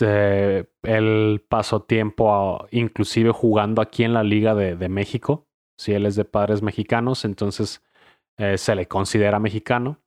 él 0.02 1.46
pasó 1.48 1.84
tiempo 1.84 2.68
inclusive 2.72 3.32
jugando 3.32 3.82
aquí 3.82 4.04
en 4.04 4.14
la 4.14 4.24
Liga 4.24 4.56
de, 4.56 4.76
de 4.76 4.90
México. 4.90 5.48
Si 5.78 5.94
él 5.94 6.06
es 6.06 6.16
de 6.16 6.26
padres 6.26 6.62
mexicanos, 6.62 7.26
entonces 7.26 7.82
eh, 8.40 8.58
se 8.58 8.76
le 8.76 8.88
considera 8.88 9.40
mexicano. 9.40 10.02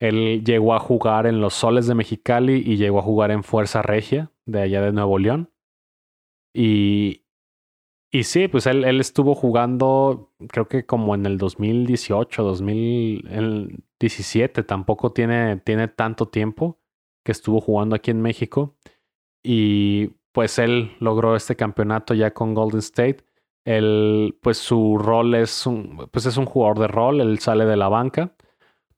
Él 0.00 0.44
llegó 0.44 0.74
a 0.74 0.80
jugar 0.80 1.26
en 1.26 1.40
los 1.40 1.54
Soles 1.54 1.86
de 1.86 1.94
Mexicali 1.94 2.62
y 2.64 2.76
llegó 2.76 2.98
a 2.98 3.02
jugar 3.02 3.30
en 3.30 3.42
Fuerza 3.42 3.80
Regia 3.82 4.30
de 4.44 4.60
allá 4.60 4.82
de 4.82 4.92
Nuevo 4.92 5.18
León. 5.18 5.50
Y, 6.54 7.24
y 8.10 8.24
sí, 8.24 8.48
pues 8.48 8.66
él, 8.66 8.84
él 8.84 9.00
estuvo 9.00 9.34
jugando, 9.34 10.30
creo 10.48 10.68
que 10.68 10.84
como 10.84 11.14
en 11.14 11.24
el 11.24 11.38
2018, 11.38 12.42
2017, 12.42 14.62
tampoco 14.64 15.12
tiene, 15.12 15.56
tiene 15.58 15.88
tanto 15.88 16.28
tiempo 16.28 16.81
que 17.24 17.32
estuvo 17.32 17.60
jugando 17.60 17.96
aquí 17.96 18.10
en 18.10 18.22
México. 18.22 18.76
Y 19.42 20.08
pues 20.32 20.58
él 20.58 20.96
logró 21.00 21.36
este 21.36 21.56
campeonato 21.56 22.14
ya 22.14 22.32
con 22.32 22.54
Golden 22.54 22.80
State. 22.80 23.24
Él, 23.64 24.38
pues 24.42 24.58
su 24.58 24.98
rol 24.98 25.34
es 25.34 25.66
un, 25.66 26.08
pues 26.10 26.26
es 26.26 26.36
un 26.36 26.46
jugador 26.46 26.78
de 26.80 26.88
rol, 26.88 27.20
él 27.20 27.38
sale 27.38 27.64
de 27.64 27.76
la 27.76 27.88
banca 27.88 28.34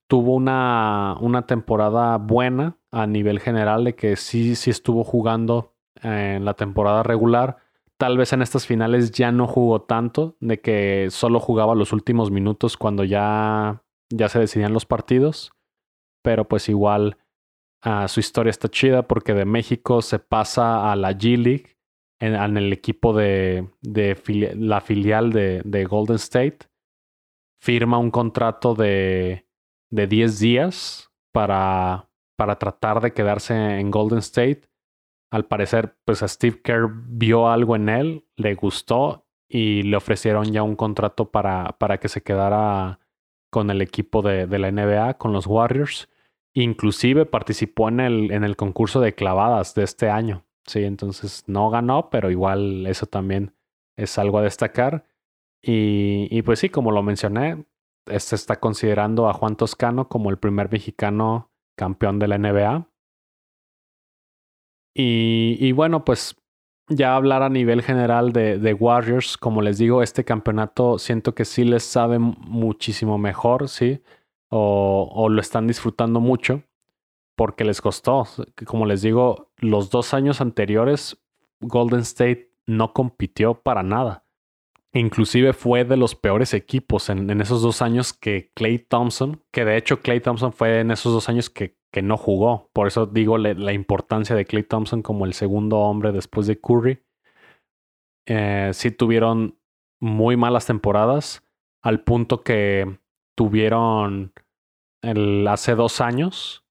tuvo 0.06 0.34
una, 0.34 1.16
una 1.20 1.46
temporada 1.46 2.18
buena 2.18 2.78
a 2.90 3.06
nivel 3.06 3.40
general 3.40 3.84
de 3.84 3.94
que 3.94 4.16
sí, 4.16 4.54
sí 4.54 4.70
estuvo 4.70 5.04
jugando 5.04 5.74
en 6.02 6.44
la 6.44 6.54
temporada 6.54 7.02
regular. 7.02 7.58
Tal 7.96 8.18
vez 8.18 8.32
en 8.32 8.42
estas 8.42 8.66
finales 8.66 9.12
ya 9.12 9.32
no 9.32 9.46
jugó 9.46 9.82
tanto, 9.82 10.36
de 10.40 10.60
que 10.60 11.08
solo 11.10 11.40
jugaba 11.40 11.74
los 11.74 11.92
últimos 11.92 12.30
minutos 12.30 12.76
cuando 12.76 13.04
ya, 13.04 13.82
ya 14.10 14.28
se 14.28 14.38
decidían 14.38 14.72
los 14.72 14.86
partidos. 14.86 15.52
Pero 16.22 16.46
pues 16.46 16.68
igual 16.68 17.18
uh, 17.84 18.08
su 18.08 18.20
historia 18.20 18.50
está 18.50 18.68
chida 18.68 19.06
porque 19.06 19.34
de 19.34 19.44
México 19.44 20.02
se 20.02 20.18
pasa 20.18 20.90
a 20.90 20.96
la 20.96 21.12
G 21.12 21.36
League 21.36 21.76
en, 22.20 22.56
el 22.56 22.72
equipo 22.72 23.12
de, 23.12 23.68
la 24.56 24.80
filial 24.80 25.32
de, 25.32 25.60
de 25.64 25.84
Golden 25.84 26.16
State. 26.16 26.60
Firma 27.60 27.98
un 27.98 28.10
contrato 28.10 28.74
de 28.74 29.44
de 29.94 30.08
10 30.08 30.40
días 30.40 31.12
para, 31.32 32.10
tratar 32.36 33.00
de 33.00 33.12
quedarse 33.12 33.54
en 33.54 33.90
Golden 33.92 34.18
State. 34.18 34.62
Al 35.30 35.46
parecer, 35.46 35.96
pues 36.04 36.22
a 36.22 36.28
Steve 36.28 36.60
Kerr 36.62 36.90
vio 37.06 37.48
algo 37.48 37.76
en 37.76 37.88
él, 37.88 38.26
le 38.36 38.54
gustó 38.54 39.26
y 39.48 39.82
le 39.82 39.96
ofrecieron 39.96 40.52
ya 40.52 40.64
un 40.64 40.74
contrato 40.74 41.30
para, 41.30 41.98
que 42.00 42.08
se 42.08 42.22
quedara 42.22 42.98
con 43.50 43.70
el 43.70 43.82
equipo 43.82 44.20
de 44.22 44.58
la 44.58 44.72
NBA, 44.72 45.14
con 45.14 45.32
los 45.32 45.46
Warriors. 45.46 46.08
Inclusive 46.54 47.26
participó 47.26 47.88
en 47.88 48.00
el, 48.00 48.30
en 48.30 48.44
el 48.44 48.56
concurso 48.56 49.00
de 49.00 49.14
clavadas 49.14 49.74
de 49.74 49.82
este 49.82 50.08
año. 50.08 50.44
Sí, 50.66 50.84
entonces 50.84 51.44
no 51.46 51.68
ganó, 51.68 52.08
pero 52.10 52.30
igual 52.30 52.86
eso 52.86 53.06
también 53.06 53.54
es 53.96 54.18
algo 54.18 54.38
a 54.38 54.42
destacar. 54.42 55.04
Y, 55.60 56.28
y 56.30 56.42
pues 56.42 56.60
sí, 56.60 56.68
como 56.70 56.92
lo 56.92 57.02
mencioné, 57.02 57.66
este 58.06 58.36
está 58.36 58.60
considerando 58.60 59.28
a 59.28 59.34
Juan 59.34 59.56
Toscano 59.56 60.08
como 60.08 60.30
el 60.30 60.38
primer 60.38 60.70
mexicano 60.70 61.50
campeón 61.76 62.18
de 62.18 62.28
la 62.28 62.38
NBA. 62.38 62.88
Y, 64.94 65.56
y 65.60 65.72
bueno, 65.72 66.04
pues 66.04 66.36
ya 66.88 67.16
hablar 67.16 67.42
a 67.42 67.48
nivel 67.48 67.82
general 67.82 68.32
de, 68.32 68.58
de, 68.58 68.74
Warriors, 68.74 69.36
como 69.36 69.62
les 69.62 69.78
digo, 69.78 70.02
este 70.02 70.24
campeonato 70.24 70.98
siento 70.98 71.34
que 71.34 71.44
sí 71.44 71.64
les 71.64 71.82
sabe 71.82 72.18
muchísimo 72.18 73.18
mejor, 73.18 73.68
¿sí? 73.68 74.02
O, 74.56 75.28
lo 75.28 75.40
están 75.40 75.66
disfrutando 75.66 76.20
mucho 76.20 76.62
porque 77.36 77.64
les 77.64 77.80
costó. 77.80 78.24
Como 78.66 78.86
les 78.86 79.02
digo, 79.02 79.50
los 79.58 79.90
dos 79.90 80.14
años 80.14 80.40
anteriores 80.40 81.20
Golden 81.60 82.00
State 82.00 82.52
no 82.66 82.92
compitió 82.92 83.54
para 83.54 83.82
nada. 83.82 84.24
Inclusive 84.92 85.54
fue 85.54 85.84
de 85.84 85.96
los 85.96 86.14
peores 86.14 86.54
equipos 86.54 87.10
en, 87.10 87.28
en 87.28 87.40
esos 87.40 87.62
dos 87.62 87.82
años 87.82 88.12
que 88.12 88.52
Clay 88.54 88.78
Thompson, 88.78 89.42
que 89.50 89.64
de 89.64 89.76
hecho 89.76 90.00
Clay 90.00 90.20
Thompson 90.20 90.52
fue 90.52 90.80
en 90.80 90.92
esos 90.92 91.12
dos 91.12 91.28
años 91.28 91.50
que 91.50 91.76
que 91.94 92.02
no 92.02 92.16
jugó. 92.16 92.70
Por 92.72 92.88
eso 92.88 93.06
digo 93.06 93.38
la 93.38 93.72
importancia 93.72 94.34
de 94.34 94.44
Clay 94.46 94.64
Thompson 94.64 95.00
como 95.00 95.26
el 95.26 95.32
segundo 95.32 95.78
hombre 95.78 96.10
después 96.10 96.48
de 96.48 96.60
Curry. 96.60 97.00
Eh, 98.26 98.70
sí 98.72 98.90
tuvieron 98.90 99.60
muy 100.00 100.36
malas 100.36 100.66
temporadas, 100.66 101.44
al 101.82 102.02
punto 102.02 102.42
que 102.42 102.98
tuvieron 103.36 104.32
el, 105.04 105.46
hace 105.48 105.74
dos 105.74 106.00
años, 106.00 106.64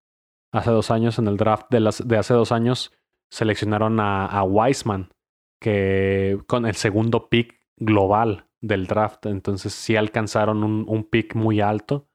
hace 0.52 0.72
dos 0.72 0.92
años 0.92 1.20
en 1.20 1.28
el 1.28 1.38
draft 1.38 1.68
de, 1.70 1.80
las, 1.80 2.08
de 2.08 2.18
hace 2.18 2.34
dos 2.34 2.52
años, 2.52 2.92
seleccionaron 3.30 4.00
a, 4.00 4.26
a 4.26 4.44
Wiseman, 4.44 5.14
que 5.60 6.40
con 6.48 6.66
el 6.66 6.76
segundo 6.76 7.30
pick 7.30 7.60
global 7.78 8.48
del 8.62 8.88
draft. 8.88 9.26
Entonces 9.26 9.74
sí 9.74 9.96
alcanzaron 9.96 10.64
un, 10.64 10.86
un 10.88 11.04
pick 11.04 11.36
muy 11.36 11.62
alto. 11.62 12.08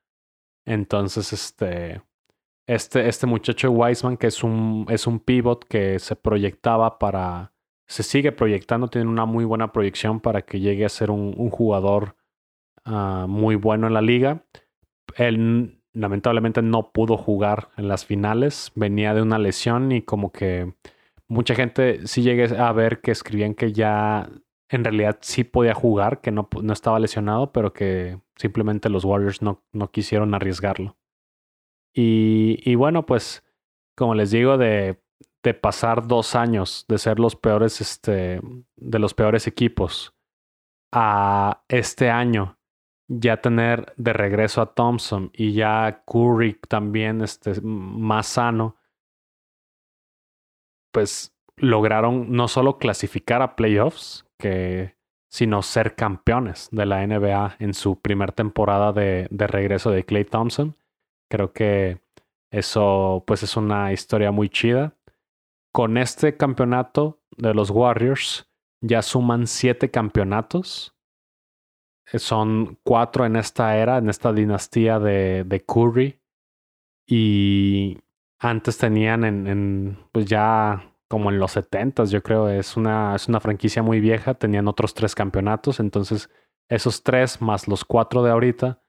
Entonces, 0.65 1.33
este 1.33 2.03
este, 2.69 3.09
este 3.09 3.27
muchacho 3.27 3.71
Wiseman, 3.71 4.19
que 4.19 4.27
es 4.27 4.45
un, 4.45 4.85
es 4.91 5.07
un 5.07 5.21
pivot 5.21 5.65
que 5.65 5.99
se 5.99 6.15
proyectaba 6.15 6.99
para. 6.99 7.55
Se 7.87 8.03
sigue 8.03 8.31
proyectando, 8.31 8.89
tiene 8.89 9.09
una 9.09 9.25
muy 9.25 9.47
buena 9.47 9.73
proyección 9.73 10.21
para 10.21 10.43
que 10.43 10.61
llegue 10.61 10.85
a 10.85 10.91
ser 10.91 11.11
un, 11.11 11.33
jugador 11.49 12.17
uh, 12.85 13.27
muy 13.27 13.55
bueno 13.55 13.87
en 13.87 13.95
la 13.95 14.03
liga. 14.03 14.45
Él 15.17 15.78
lamentablemente 15.93 16.63
no 16.63 16.93
pudo 16.93 17.17
jugar 17.17 17.69
en 17.77 17.89
las 17.89 18.05
finales, 18.05 18.73
venía 18.75 19.15
de 19.15 19.23
una 19.23 19.39
lesión 19.39 19.93
y 19.93 20.03
como 20.03 20.33
que 20.33 20.75
mucha 21.29 21.55
gente 21.55 22.07
sí 22.07 22.23
llegué 22.23 22.57
a 22.57 22.73
ver 22.73 23.01
que 23.01 23.11
escribían 23.11 23.55
que 23.55 23.73
ya 23.73 24.31
en 24.71 24.85
realidad 24.85 25.19
sí 25.21 25.45
podía 25.45 25.75
jugar, 25.75 26.21
que 26.21 26.31
no, 26.31 26.49
no 26.63 26.73
estaba 26.73 26.99
lesionado, 26.99 27.53
pero 27.53 27.73
que 27.73 28.21
simplemente 28.37 28.91
los 28.91 29.05
Warriors 29.05 29.41
no, 29.43 29.65
no 29.73 29.91
quisieron 29.91 30.35
arriesgarlo. 30.35 30.97
Y, 31.95 32.77
bueno, 32.77 33.07
pues 33.07 33.45
como 33.97 34.15
les 34.15 34.31
digo, 34.31 34.57
de, 34.57 35.03
de, 35.43 35.55
pasar 35.55 36.07
dos 36.07 36.37
años 36.37 36.85
de 36.87 36.99
ser 36.99 37.19
los 37.19 37.35
peores, 37.35 37.81
este, 37.81 38.41
de 38.77 38.99
los 39.01 39.15
peores 39.15 39.49
equipos 39.49 40.15
a 40.93 41.65
este 41.69 42.09
año 42.09 42.58
ya 43.09 43.41
tener 43.41 43.95
de 43.97 44.13
regreso 44.13 44.61
a 44.61 44.75
Thompson 44.75 45.31
y 45.33 45.53
ya 45.53 46.05
Curry 46.07 46.59
también 46.69 47.23
este, 47.23 47.61
más 47.63 48.27
sano, 48.27 48.77
pues 50.93 51.35
lograron 51.57 52.31
no 52.31 52.49
solo 52.49 52.79
clasificar 52.79 53.43
a 53.43 53.57
playoffs, 53.57 54.27
que, 54.39 54.97
sino 55.31 55.63
ser 55.63 55.95
campeones 55.95 56.69
de 56.71 56.87
la 56.87 57.07
NBA 57.07 57.57
en 57.59 57.75
su 57.75 58.01
primer 58.01 58.33
temporada 58.33 58.93
de, 58.93 59.27
de 59.31 59.47
regreso 59.47 59.91
de 59.91 60.05
Clay 60.05 60.25
Thompson. 60.25 60.77
Creo 61.31 61.53
que 61.53 62.01
eso 62.51 63.25
pues 63.27 63.43
es 63.43 63.57
una 63.57 63.93
historia 63.93 64.31
muy 64.31 64.49
chida. 64.49 64.95
Con 65.73 65.99
este 65.99 66.37
campeonato 66.37 67.21
de 67.37 67.55
los 67.55 67.71
Warriors 67.71 68.51
ya 68.81 69.03
suman 69.03 69.47
siete 69.47 69.91
campeonatos. 69.91 70.95
Son 72.15 72.79
cuatro 72.83 73.27
en 73.27 73.37
esta 73.37 73.77
era, 73.77 73.99
en 73.99 74.09
esta 74.09 74.33
dinastía 74.33 74.99
de, 74.99 75.45
de 75.45 75.65
Curry. 75.65 76.21
Y 77.07 77.99
antes 78.39 78.79
tenían 78.79 79.25
en, 79.25 79.99
pues 80.13 80.27
ya 80.27 80.95
como 81.09 81.31
en 81.31 81.39
los 81.39 81.53
setentas, 81.53 82.11
yo 82.11 82.23
creo, 82.23 82.49
es 82.49 82.77
una, 82.77 83.15
es 83.17 83.29
una 83.29 83.41
franquicia 83.41 83.83
muy 83.83 83.99
vieja, 83.99 84.35
tenían 84.35 84.69
otros 84.69 84.93
tres 84.93 85.15
campeonatos, 85.15 85.81
entonces 85.81 86.29
esos 86.69 87.03
tres 87.03 87.41
más 87.41 87.67
los 87.67 87.85
cuatro 87.85 88.23
de 88.23 88.31
ahorita 88.31 88.83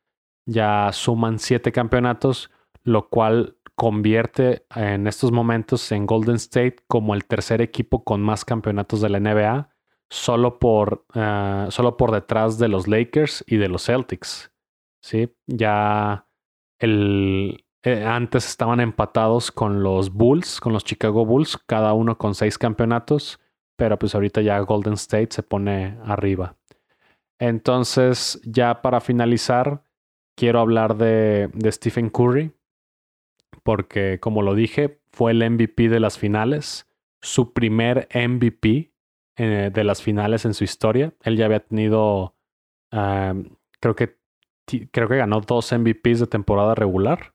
ya 0.45 0.89
suman 0.91 1.39
siete 1.39 1.71
campeonatos, 1.71 2.51
lo 2.83 3.07
cual 3.09 3.57
convierte 3.75 4.65
en 4.75 5.07
estos 5.07 5.31
momentos 5.31 5.91
en 5.93 6.05
Golden 6.05 6.35
State 6.35 6.77
como 6.87 7.15
el 7.15 7.23
tercer 7.23 7.61
equipo 7.61 8.03
con 8.03 8.21
más 8.21 8.43
campeonatos 8.43 8.99
de 8.99 9.09
la 9.09 9.21
NBA, 9.21 9.69
solo 10.09 10.59
por, 10.59 11.05
uh, 11.15 11.69
solo 11.71 11.97
por 11.97 12.11
detrás 12.11 12.57
de 12.57 12.67
los 12.67 12.87
Lakers 12.87 13.43
y 13.47 13.57
de 13.57 13.69
los 13.69 13.85
Celtics. 13.85 14.51
¿sí? 15.01 15.33
Ya 15.47 16.27
el, 16.79 17.65
eh, 17.83 18.03
antes 18.03 18.47
estaban 18.47 18.79
empatados 18.79 19.51
con 19.51 19.83
los 19.83 20.11
Bulls, 20.11 20.59
con 20.59 20.73
los 20.73 20.83
Chicago 20.83 21.25
Bulls, 21.25 21.57
cada 21.57 21.93
uno 21.93 22.17
con 22.17 22.35
seis 22.35 22.57
campeonatos, 22.57 23.39
pero 23.77 23.97
pues 23.97 24.15
ahorita 24.15 24.41
ya 24.41 24.59
Golden 24.59 24.93
State 24.93 25.29
se 25.31 25.43
pone 25.43 25.97
arriba. 26.03 26.55
Entonces, 27.39 28.41
ya 28.43 28.81
para 28.81 28.99
finalizar, 28.99 29.83
quiero 30.35 30.59
hablar 30.59 30.97
de 30.97 31.49
Stephen 31.71 32.09
Curry, 32.09 32.51
porque 33.63 34.19
como 34.19 34.41
lo 34.41 34.55
dije, 34.55 34.99
fue 35.11 35.31
el 35.31 35.49
MVP 35.49 35.87
de 35.89 35.99
las 35.99 36.17
finales, 36.17 36.87
su 37.21 37.53
primer 37.53 38.07
MVP 38.13 38.91
eh, 39.39 39.71
de 39.73 39.83
las 39.83 40.03
finales 40.03 40.45
en 40.45 40.53
su 40.53 40.63
historia. 40.63 41.13
Él 41.23 41.37
ya 41.37 41.45
había 41.45 41.61
tenido, 41.61 42.35
creo 42.91 43.95
que 43.95 44.19
creo 44.91 45.07
que 45.07 45.17
ganó 45.17 45.41
dos 45.41 45.71
MVPs 45.71 46.19
de 46.19 46.27
temporada 46.27 46.75
regular. 46.75 47.33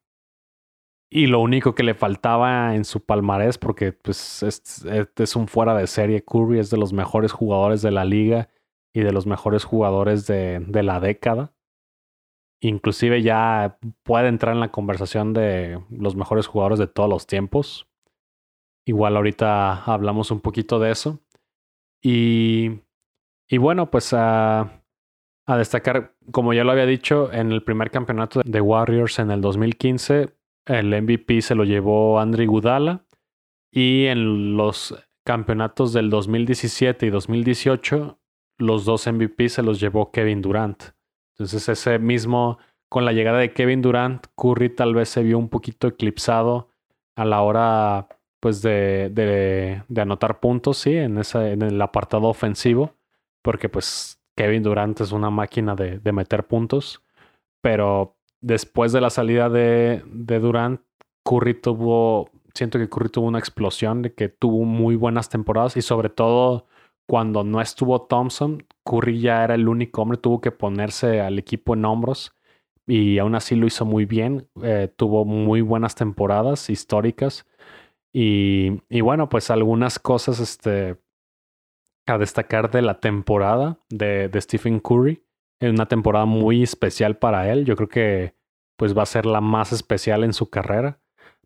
Y 1.11 1.27
lo 1.27 1.41
único 1.41 1.75
que 1.75 1.83
le 1.83 1.95
faltaba 1.95 2.75
en 2.75 2.85
su 2.85 3.05
palmarés, 3.05 3.59
porque 3.59 3.93
pues, 3.93 4.43
es, 4.43 4.85
es, 5.17 5.37
un 5.37 5.49
fuera 5.49 5.75
de 5.75 5.87
serie, 5.87 6.25
Curry 6.25 6.61
es 6.61 6.71
de 6.71 6.77
los 6.77 6.93
mejores 6.93 7.33
jugadores 7.33 7.83
de 7.83 7.91
la 7.91 8.05
liga 8.05 8.49
y 8.93 9.01
de 9.01 9.13
los 9.13 9.27
mejores 9.27 9.65
jugadores 9.65 10.27
de, 10.27 10.61
de 10.61 10.83
la 10.83 11.01
década 11.01 11.55
inclusive 12.69 13.23
ya 13.23 13.79
puede 14.03 14.29
entrar 14.29 14.55
en 14.55 14.61
la 14.61 14.71
conversación 14.71 15.33
de 15.33 15.83
los 15.91 16.17
mejores 16.17 16.47
jugadores 16.47 16.79
de 16.79 16.87
todos 16.87 17.09
los 17.09 17.27
tiempos. 17.27 17.87
Igual 18.87 19.17
ahorita 19.17 19.85
hablamos 19.85 20.31
un 20.31 20.41
poquito 20.41 20.79
de 20.79 20.91
eso. 20.91 21.21
Y, 22.07 22.81
bueno, 23.59 23.91
pues 23.91 24.13
a, 24.13 24.83
a, 25.47 25.57
destacar, 25.57 26.15
como 26.31 26.53
ya 26.53 26.63
lo 26.63 26.73
había 26.73 26.85
dicho, 26.85 27.33
en 27.33 27.51
el 27.51 27.63
primer 27.63 27.91
campeonato 27.91 28.43
de 28.45 28.61
Warriors 28.61 29.19
en 29.19 29.31
el 29.31 29.41
2015, 29.41 30.35
el 30.67 31.03
MVP 31.03 31.41
se 31.41 31.55
lo 31.55 31.65
llevó 31.65 32.21
Andre 32.21 32.45
Gudala. 32.47 33.07
Y 33.73 34.05
en 34.07 34.57
los 34.57 34.95
campeonatos 35.25 35.95
del 35.95 36.11
2017 36.11 37.07
y 37.07 37.11
2018, 37.11 38.19
los 38.59 38.85
dos 38.85 39.07
MVP 39.07 39.49
se 39.49 39.63
los 39.63 39.81
llevó 39.81 40.13
Kevin 40.13 40.43
Durant. 40.43 40.83
Entonces 41.33 41.69
ese 41.69 41.99
mismo, 41.99 42.59
con 42.89 43.05
la 43.05 43.13
llegada 43.13 43.39
de 43.39 43.53
Kevin 43.53 43.81
Durant, 43.83 44.27
Curry 44.37 44.77
tal 44.77 44.95
vez 44.95 45.09
se 45.09 45.23
vio 45.23 45.39
un 45.39 45.49
poquito 45.49 45.89
eclipsado 45.89 46.69
a 47.17 47.25
la 47.25 47.41
hora 47.41 48.09
pues 48.45 48.61
de, 48.61 49.09
de, 49.11 49.85
de 49.89 50.01
anotar 50.03 50.39
puntos, 50.39 50.77
sí, 50.77 50.95
en, 50.95 51.17
esa, 51.17 51.49
en 51.49 51.63
el 51.63 51.81
apartado 51.81 52.29
ofensivo, 52.29 52.95
porque 53.41 53.71
pues 53.71 54.21
Kevin 54.37 54.63
Durant 54.63 55.01
es 55.01 55.13
una 55.13 55.31
máquina 55.31 55.75
de, 55.75 55.99
de 55.99 56.13
meter 56.13 56.47
puntos, 56.47 57.03
pero 57.63 58.19
después 58.43 58.93
de 58.93 59.01
la 59.01 59.09
salida 59.09 59.49
de, 59.49 60.03
de 60.05 60.41
Durant, 60.41 60.83
Curry 61.25 61.55
tuvo, 61.55 62.29
siento 62.53 62.79
que 62.79 62.91
Curry 62.91 63.09
tuvo 63.09 63.29
una 63.29 63.39
explosión 63.39 64.03
de 64.03 64.13
que 64.13 64.29
tuvo 64.29 64.67
muy 64.67 64.95
buenas 64.95 65.31
temporadas 65.31 65.79
y 65.79 65.81
sobre 65.81 66.11
todo 66.11 66.67
cuando 67.07 67.45
no 67.45 67.63
estuvo 67.63 68.03
Thompson, 68.03 68.67
Curry 68.85 69.21
ya 69.21 69.43
era 69.43 69.55
el 69.55 69.69
único 69.69 70.03
hombre, 70.03 70.19
tuvo 70.19 70.43
que 70.43 70.51
ponerse 70.51 71.23
al 71.23 71.39
equipo 71.39 71.73
en 71.73 71.87
hombros 71.87 72.35
y 72.87 73.17
aún 73.17 73.37
así 73.37 73.55
lo 73.55 73.67
hizo 73.67 73.87
muy 73.87 74.05
bien. 74.05 74.49
Eh, 74.63 74.93
tuvo 74.95 75.25
muy 75.25 75.63
buenas 75.63 75.95
temporadas 75.95 76.69
históricas. 76.69 77.47
Y, 78.15 78.81
y, 78.89 79.01
bueno, 79.03 79.29
pues 79.29 79.51
algunas 79.51 79.99
cosas 79.99 80.41
este, 80.41 80.97
a 82.07 82.17
destacar 82.17 82.71
de 82.71 82.81
la 82.81 83.01
temporada 83.01 83.79
de, 83.91 84.29
de 84.29 84.41
Stephen 84.41 84.81
Curry. 84.81 85.23
Es 85.61 85.71
una 85.71 85.87
temporada 85.87 86.25
muy 86.25 86.63
especial 86.63 87.19
para 87.19 87.51
él. 87.53 87.65
Yo 87.67 87.77
creo 87.77 87.89
que 87.89 88.35
pues 88.77 88.97
va 88.97 89.03
a 89.03 89.07
ser 89.07 89.27
la 89.27 89.41
más 89.41 89.73
especial 89.73 90.25
en 90.25 90.33
su 90.33 90.49
carrera. 90.49 91.01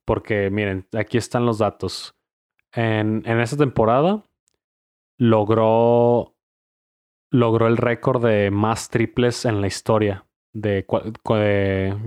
Porque 0.04 0.50
miren, 0.50 0.86
aquí 0.92 1.18
están 1.18 1.46
los 1.46 1.58
datos. 1.58 2.14
en, 2.72 3.22
en 3.26 3.40
esa 3.40 3.56
temporada 3.56 4.22
logró, 5.18 6.36
logró 7.30 7.66
el 7.66 7.76
récord 7.76 8.24
de 8.24 8.50
más 8.50 8.88
triples 8.88 9.44
en 9.44 9.60
la 9.60 9.66
historia. 9.66 10.24
De, 10.52 10.86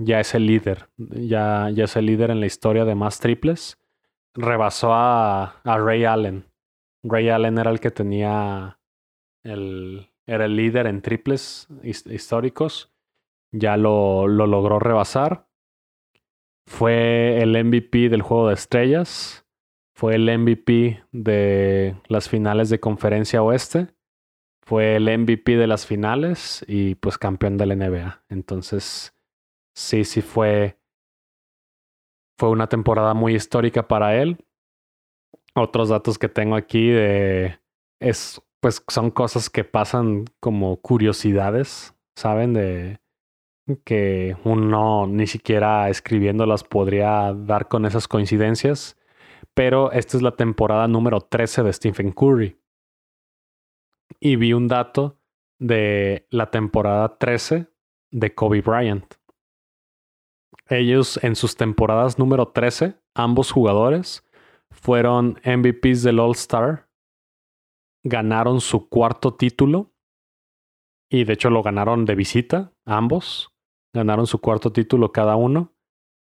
ya 0.00 0.20
es 0.20 0.34
el 0.34 0.46
líder. 0.46 0.88
Ya, 0.96 1.70
ya 1.70 1.84
es 1.84 1.96
el 1.96 2.06
líder 2.06 2.30
en 2.30 2.40
la 2.40 2.46
historia 2.46 2.84
de 2.84 2.94
más 2.94 3.20
triples. 3.20 3.78
Rebasó 4.34 4.92
a, 4.92 5.60
Ray 5.64 6.04
Allen. 6.04 6.44
Ray 7.04 7.28
Allen 7.28 7.58
era 7.58 7.70
el 7.70 7.80
que 7.80 7.90
tenía 7.90 8.78
el, 9.44 10.08
era 10.26 10.46
el 10.46 10.56
líder 10.56 10.86
en 10.86 11.02
triples 11.02 11.68
históricos. 11.82 12.92
Ya 13.52 13.76
lo, 13.76 14.28
lo 14.28 14.46
logró 14.46 14.78
rebasar. 14.78 15.48
Fue 16.66 17.42
el 17.42 17.62
MVP 17.62 18.08
del 18.08 18.22
juego 18.22 18.48
de 18.48 18.54
estrellas. 18.54 19.46
Fue 19.94 20.14
el 20.14 20.38
MVP 20.38 21.04
de 21.12 21.96
las 22.08 22.28
finales 22.28 22.70
de 22.70 22.80
conferencia 22.80 23.42
oeste. 23.42 23.88
Fue 24.64 24.96
el 24.96 25.04
MVP 25.04 25.56
de 25.56 25.66
las 25.66 25.86
finales 25.86 26.64
y 26.68 26.94
pues 26.94 27.18
campeón 27.18 27.58
de 27.58 27.66
la 27.66 27.74
NBA. 27.74 28.24
Entonces, 28.28 29.14
sí, 29.74 30.04
sí 30.04 30.22
fue. 30.22 30.78
Fue 32.38 32.50
una 32.50 32.68
temporada 32.68 33.14
muy 33.14 33.34
histórica 33.34 33.86
para 33.88 34.20
él. 34.20 34.44
Otros 35.54 35.88
datos 35.88 36.18
que 36.18 36.28
tengo 36.28 36.56
aquí 36.56 36.88
de. 36.88 37.58
Es, 38.00 38.40
pues 38.60 38.82
son 38.88 39.10
cosas 39.10 39.50
que 39.50 39.64
pasan 39.64 40.24
como 40.40 40.76
curiosidades, 40.78 41.94
¿saben? 42.16 42.54
De 42.54 43.00
que 43.84 44.36
uno 44.44 45.06
ni 45.06 45.26
siquiera 45.26 45.88
escribiéndolas 45.88 46.64
podría 46.64 47.32
dar 47.32 47.68
con 47.68 47.86
esas 47.86 48.08
coincidencias. 48.08 48.98
Pero 49.54 49.92
esta 49.92 50.16
es 50.16 50.22
la 50.22 50.36
temporada 50.36 50.88
número 50.88 51.20
13 51.20 51.62
de 51.62 51.72
Stephen 51.72 52.12
Curry. 52.12 52.58
Y 54.20 54.36
vi 54.36 54.52
un 54.52 54.68
dato 54.68 55.18
de 55.58 56.26
la 56.30 56.50
temporada 56.50 57.18
13 57.18 57.66
de 58.10 58.34
Kobe 58.34 58.62
Bryant. 58.62 59.14
Ellos 60.72 61.22
en 61.22 61.36
sus 61.36 61.56
temporadas 61.56 62.18
número 62.18 62.48
13, 62.48 62.98
ambos 63.14 63.52
jugadores, 63.52 64.24
fueron 64.70 65.38
MVPs 65.44 66.02
del 66.02 66.18
All 66.18 66.30
Star, 66.30 66.88
ganaron 68.02 68.62
su 68.62 68.88
cuarto 68.88 69.34
título 69.34 69.92
y 71.10 71.24
de 71.24 71.34
hecho 71.34 71.50
lo 71.50 71.62
ganaron 71.62 72.06
de 72.06 72.14
visita, 72.14 72.72
ambos 72.86 73.52
ganaron 73.92 74.26
su 74.26 74.40
cuarto 74.40 74.72
título 74.72 75.12
cada 75.12 75.36
uno 75.36 75.74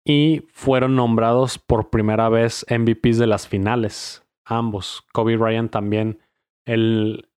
y 0.05 0.47
fueron 0.53 0.95
nombrados 0.95 1.59
por 1.59 1.91
primera 1.91 2.29
vez 2.29 2.65
MVPs 2.71 3.19
de 3.19 3.27
las 3.27 3.49
finales, 3.49 4.25
ambos. 4.45 5.05
Kobe 5.13 5.37
Bryant 5.37 5.73
también, 5.73 6.21
él 6.65 7.29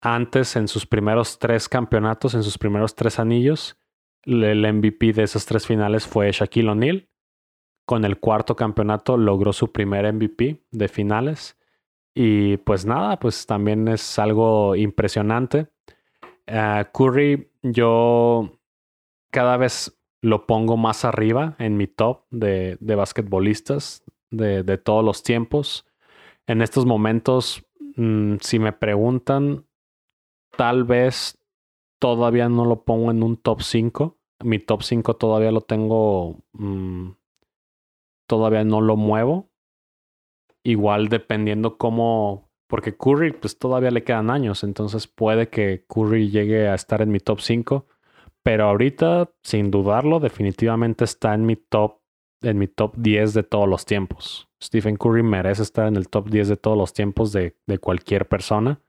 antes 0.00 0.56
en 0.56 0.68
sus 0.68 0.86
primeros 0.86 1.38
tres 1.38 1.68
campeonatos, 1.68 2.32
en 2.32 2.42
sus 2.42 2.56
primeros 2.56 2.94
tres 2.94 3.18
anillos, 3.18 3.76
el 4.24 4.72
MVP 4.72 5.12
de 5.12 5.22
esas 5.22 5.46
tres 5.46 5.66
finales 5.66 6.06
fue 6.06 6.30
Shaquille 6.32 6.70
O'Neal. 6.70 7.08
Con 7.86 8.04
el 8.04 8.18
cuarto 8.20 8.54
campeonato 8.54 9.16
logró 9.16 9.52
su 9.52 9.72
primer 9.72 10.12
MVP 10.12 10.64
de 10.70 10.88
finales. 10.88 11.58
Y 12.14 12.58
pues 12.58 12.86
nada, 12.86 13.18
pues 13.18 13.46
también 13.46 13.88
es 13.88 14.18
algo 14.18 14.76
impresionante. 14.76 15.68
Ah, 16.46 16.90
Curry, 16.92 17.50
yo 17.62 18.60
cada 19.30 19.56
vez 19.56 19.96
lo 20.20 20.46
pongo 20.46 20.76
más 20.76 21.04
arriba 21.04 21.54
en 21.58 21.76
mi 21.76 21.86
top 21.86 22.24
de, 22.30 22.76
de 22.80 22.94
basquetbolistas 22.94 24.04
de, 24.30 24.62
de, 24.62 24.76
todos 24.78 25.04
los 25.04 25.22
tiempos. 25.22 25.86
En 26.46 26.62
estos 26.62 26.84
momentos, 26.84 27.64
mm, 27.96 28.36
si 28.40 28.58
me 28.58 28.72
preguntan, 28.72 29.66
tal 30.56 30.84
vez 30.84 31.39
todavía 32.00 32.48
no 32.48 32.64
lo 32.64 32.82
pongo 32.84 33.12
en 33.12 33.22
un 33.22 33.36
top 33.36 33.62
5. 33.62 34.18
Mi 34.42 34.58
top 34.58 34.82
5 34.82 35.14
todavía 35.14 35.52
lo 35.52 35.60
tengo, 35.60 36.42
mm, 36.52 37.10
todavía 38.26 38.64
no 38.64 38.80
lo 38.80 38.96
muevo. 38.96 39.50
Igual 40.64 41.08
dependiendo 41.08 41.78
cómo, 41.78 42.50
porque 42.68 42.96
Curry 42.96 43.32
pues 43.32 43.56
todavía 43.58 43.92
le 43.92 44.02
quedan 44.02 44.30
años, 44.30 44.64
entonces 44.64 45.06
puede 45.06 45.48
que 45.48 45.86
Curry 45.88 46.30
llegue 46.30 46.68
a 46.68 46.74
estar 46.74 47.00
en 47.02 47.12
mi 47.12 47.20
top 47.20 47.40
5 47.40 47.86
pero 48.42 48.64
ahorita, 48.64 49.30
sin 49.42 49.70
dudarlo, 49.70 50.18
definitivamente 50.18 51.04
está 51.04 51.34
en 51.34 51.44
mi 51.44 51.56
top, 51.56 52.00
en 52.42 52.58
mi 52.58 52.68
top 52.68 52.96
10 52.96 53.34
de 53.34 53.42
todos 53.42 53.68
los 53.68 53.84
tiempos. 53.84 54.48
Stephen 54.62 54.96
Curry 54.96 55.22
merece 55.22 55.62
estar 55.62 55.86
en 55.86 55.96
el 55.96 56.08
top 56.08 56.30
10 56.30 56.48
de 56.48 56.56
todos 56.56 56.76
los 56.76 56.92
tiempos 56.92 57.32
de, 57.32 57.56
de 57.66 57.78
cualquier 57.78 58.28
persona. 58.28 58.80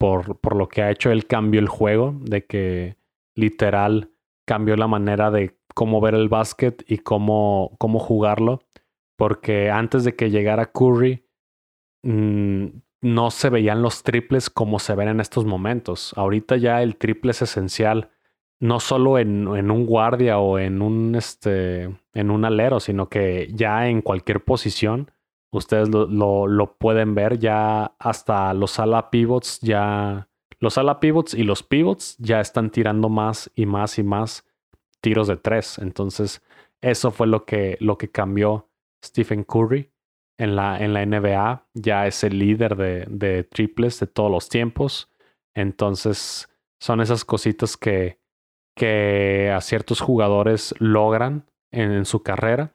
Por, 0.00 0.40
por 0.40 0.56
lo 0.56 0.66
que 0.66 0.80
ha 0.80 0.90
hecho, 0.90 1.10
él 1.10 1.26
cambió 1.26 1.60
el 1.60 1.68
juego, 1.68 2.14
de 2.22 2.46
que 2.46 2.96
literal 3.34 4.12
cambió 4.46 4.74
la 4.76 4.86
manera 4.86 5.30
de 5.30 5.58
cómo 5.74 6.00
ver 6.00 6.14
el 6.14 6.30
básquet 6.30 6.82
y 6.88 6.98
cómo, 6.98 7.76
cómo 7.78 7.98
jugarlo. 7.98 8.62
Porque 9.16 9.70
antes 9.70 10.04
de 10.04 10.16
que 10.16 10.30
llegara 10.30 10.72
Curry, 10.72 11.26
mmm, 12.02 12.68
no 13.02 13.30
se 13.30 13.50
veían 13.50 13.82
los 13.82 14.02
triples 14.02 14.48
como 14.48 14.78
se 14.78 14.94
ven 14.94 15.08
en 15.08 15.20
estos 15.20 15.44
momentos. 15.44 16.14
Ahorita 16.16 16.56
ya 16.56 16.82
el 16.82 16.96
triple 16.96 17.32
es 17.32 17.42
esencial 17.42 18.08
no 18.58 18.80
solo 18.80 19.18
en, 19.18 19.48
en, 19.54 19.70
un 19.70 19.84
guardia 19.84 20.38
o 20.38 20.58
en 20.58 20.80
un, 20.80 21.14
este, 21.14 21.94
en 22.14 22.30
un 22.30 22.46
alero, 22.46 22.80
sino 22.80 23.10
que 23.10 23.50
ya 23.52 23.88
en 23.88 24.00
cualquier 24.00 24.44
posición 24.44 25.10
ustedes 25.50 25.88
lo, 25.88 26.06
lo, 26.06 26.46
lo, 26.46 26.76
pueden 26.76 27.14
ver 27.14 27.38
ya 27.38 27.94
hasta 27.98 28.54
los 28.54 28.78
ala 28.78 29.10
pivots 29.10 29.60
ya 29.60 30.28
los 30.58 30.78
ala 30.78 31.00
pivots 31.00 31.34
y 31.34 31.42
los 31.42 31.62
pivots 31.62 32.16
ya 32.18 32.40
están 32.40 32.70
tirando 32.70 33.08
más 33.08 33.50
y 33.54 33.66
más 33.66 33.98
y 33.98 34.02
más 34.02 34.46
tiros 35.00 35.28
de 35.28 35.36
tres 35.36 35.78
entonces 35.78 36.42
eso 36.80 37.10
fue 37.10 37.26
lo 37.26 37.44
que 37.44 37.76
lo 37.80 37.98
que 37.98 38.10
cambió 38.10 38.68
Stephen 39.04 39.44
Curry 39.44 39.90
en 40.38 40.56
la, 40.56 40.78
en 40.78 40.94
la 40.94 41.04
NBA 41.04 41.66
ya 41.74 42.06
es 42.06 42.24
el 42.24 42.38
líder 42.38 42.76
de, 42.76 43.06
de 43.08 43.44
triples 43.44 44.00
de 44.00 44.06
todos 44.06 44.30
los 44.30 44.48
tiempos 44.48 45.10
entonces 45.54 46.48
son 46.78 47.00
esas 47.00 47.24
cositas 47.24 47.76
que 47.76 48.20
que 48.80 49.50
a 49.54 49.60
ciertos 49.60 50.00
jugadores 50.00 50.74
logran 50.78 51.44
en, 51.70 52.06
su 52.06 52.22
carrera. 52.22 52.74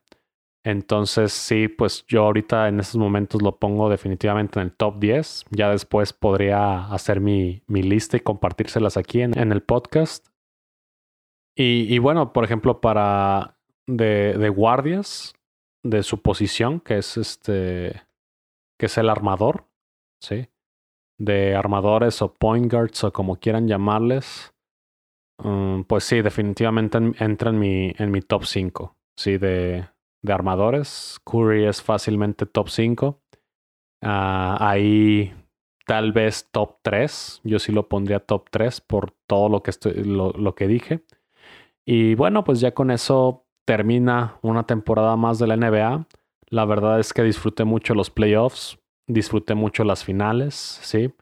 Entonces, 0.66 1.32
sí, 1.32 1.68
pues 1.68 2.08
yo 2.08 2.24
ahorita 2.24 2.68
en 2.68 2.80
estos 2.80 2.98
momentos 2.98 3.44
lo 3.44 3.60
pongo 3.60 3.88
definitivamente 3.88 4.60
en 4.60 4.66
el 4.66 4.72
top 4.74 4.98
10. 4.98 5.46
Ya 5.52 5.70
después 5.70 6.12
podría 6.12 6.88
hacer 6.88 7.22
mi, 7.22 7.62
mi 7.68 7.84
lista 7.84 8.18
y 8.18 8.22
compartírselas 8.22 8.98
aquí 8.98 9.22
en, 9.22 9.38
en 9.38 9.52
el 9.52 9.62
podcast. 9.62 10.28
Y, 11.56 11.94
y, 11.94 12.00
bueno, 12.00 12.34
por 12.34 12.44
ejemplo, 12.44 12.82
para 12.82 13.60
de, 13.88 14.34
de, 14.40 14.50
guardias 14.50 15.36
de 15.84 16.02
su 16.02 16.24
posición, 16.24 16.80
que 16.80 16.98
es 16.98 17.16
este, 17.16 18.02
que 18.80 18.88
es 18.88 18.98
el 18.98 19.10
armador, 19.10 19.68
¿sí? 20.20 20.50
De 21.20 21.56
armadores 21.56 22.24
o 22.24 22.34
point 22.34 22.74
guards 22.74 23.04
o 23.04 23.14
como 23.14 23.36
quieran 23.36 23.68
llamarles. 23.68 24.52
Mm, 25.44 25.82
pues 25.84 26.06
sí, 26.06 26.24
definitivamente 26.24 26.98
entra 27.20 27.52
en 27.52 27.60
mi, 27.60 27.94
en 28.00 28.10
mi 28.10 28.22
top 28.22 28.46
5. 28.46 28.98
Sí, 29.16 29.38
de, 29.38 29.88
de 30.26 30.34
armadores. 30.34 31.20
Curry 31.24 31.66
es 31.66 31.82
fácilmente 31.82 32.46
top 32.46 32.70
5. 32.70 33.22
Ah, 34.02 34.58
ahí 34.60 35.34
tal 35.86 36.12
vez 36.12 36.50
top 36.52 36.78
3. 36.82 37.42
Yo 37.44 37.60
sí 37.60 37.72
lo 37.72 37.88
pondría 37.88 38.20
top 38.20 38.50
3 38.50 38.82
por 38.82 39.12
todo 39.28 39.50
lo 39.50 39.64
que, 39.64 39.72
estoy, 39.72 39.94
lo, 40.04 40.32
lo 40.32 40.56
que 40.56 40.68
dije. 40.68 41.04
Y 41.86 42.16
bueno, 42.16 42.44
pues 42.44 42.60
ya 42.60 42.74
con 42.74 42.92
eso 42.92 43.46
termina 43.66 44.38
una 44.42 44.66
temporada 44.66 45.16
más 45.16 45.40
de 45.40 45.48
la 45.48 45.56
NBA. 45.56 46.08
La 46.50 46.66
verdad 46.66 47.00
es 47.00 47.14
que 47.14 47.24
disfruté 47.24 47.64
mucho 47.64 47.96
los 47.96 48.10
playoffs, 48.10 48.80
disfruté 49.08 49.56
mucho 49.56 49.84
las 49.84 50.04
finales, 50.04 50.56
¿sí? 50.56 51.14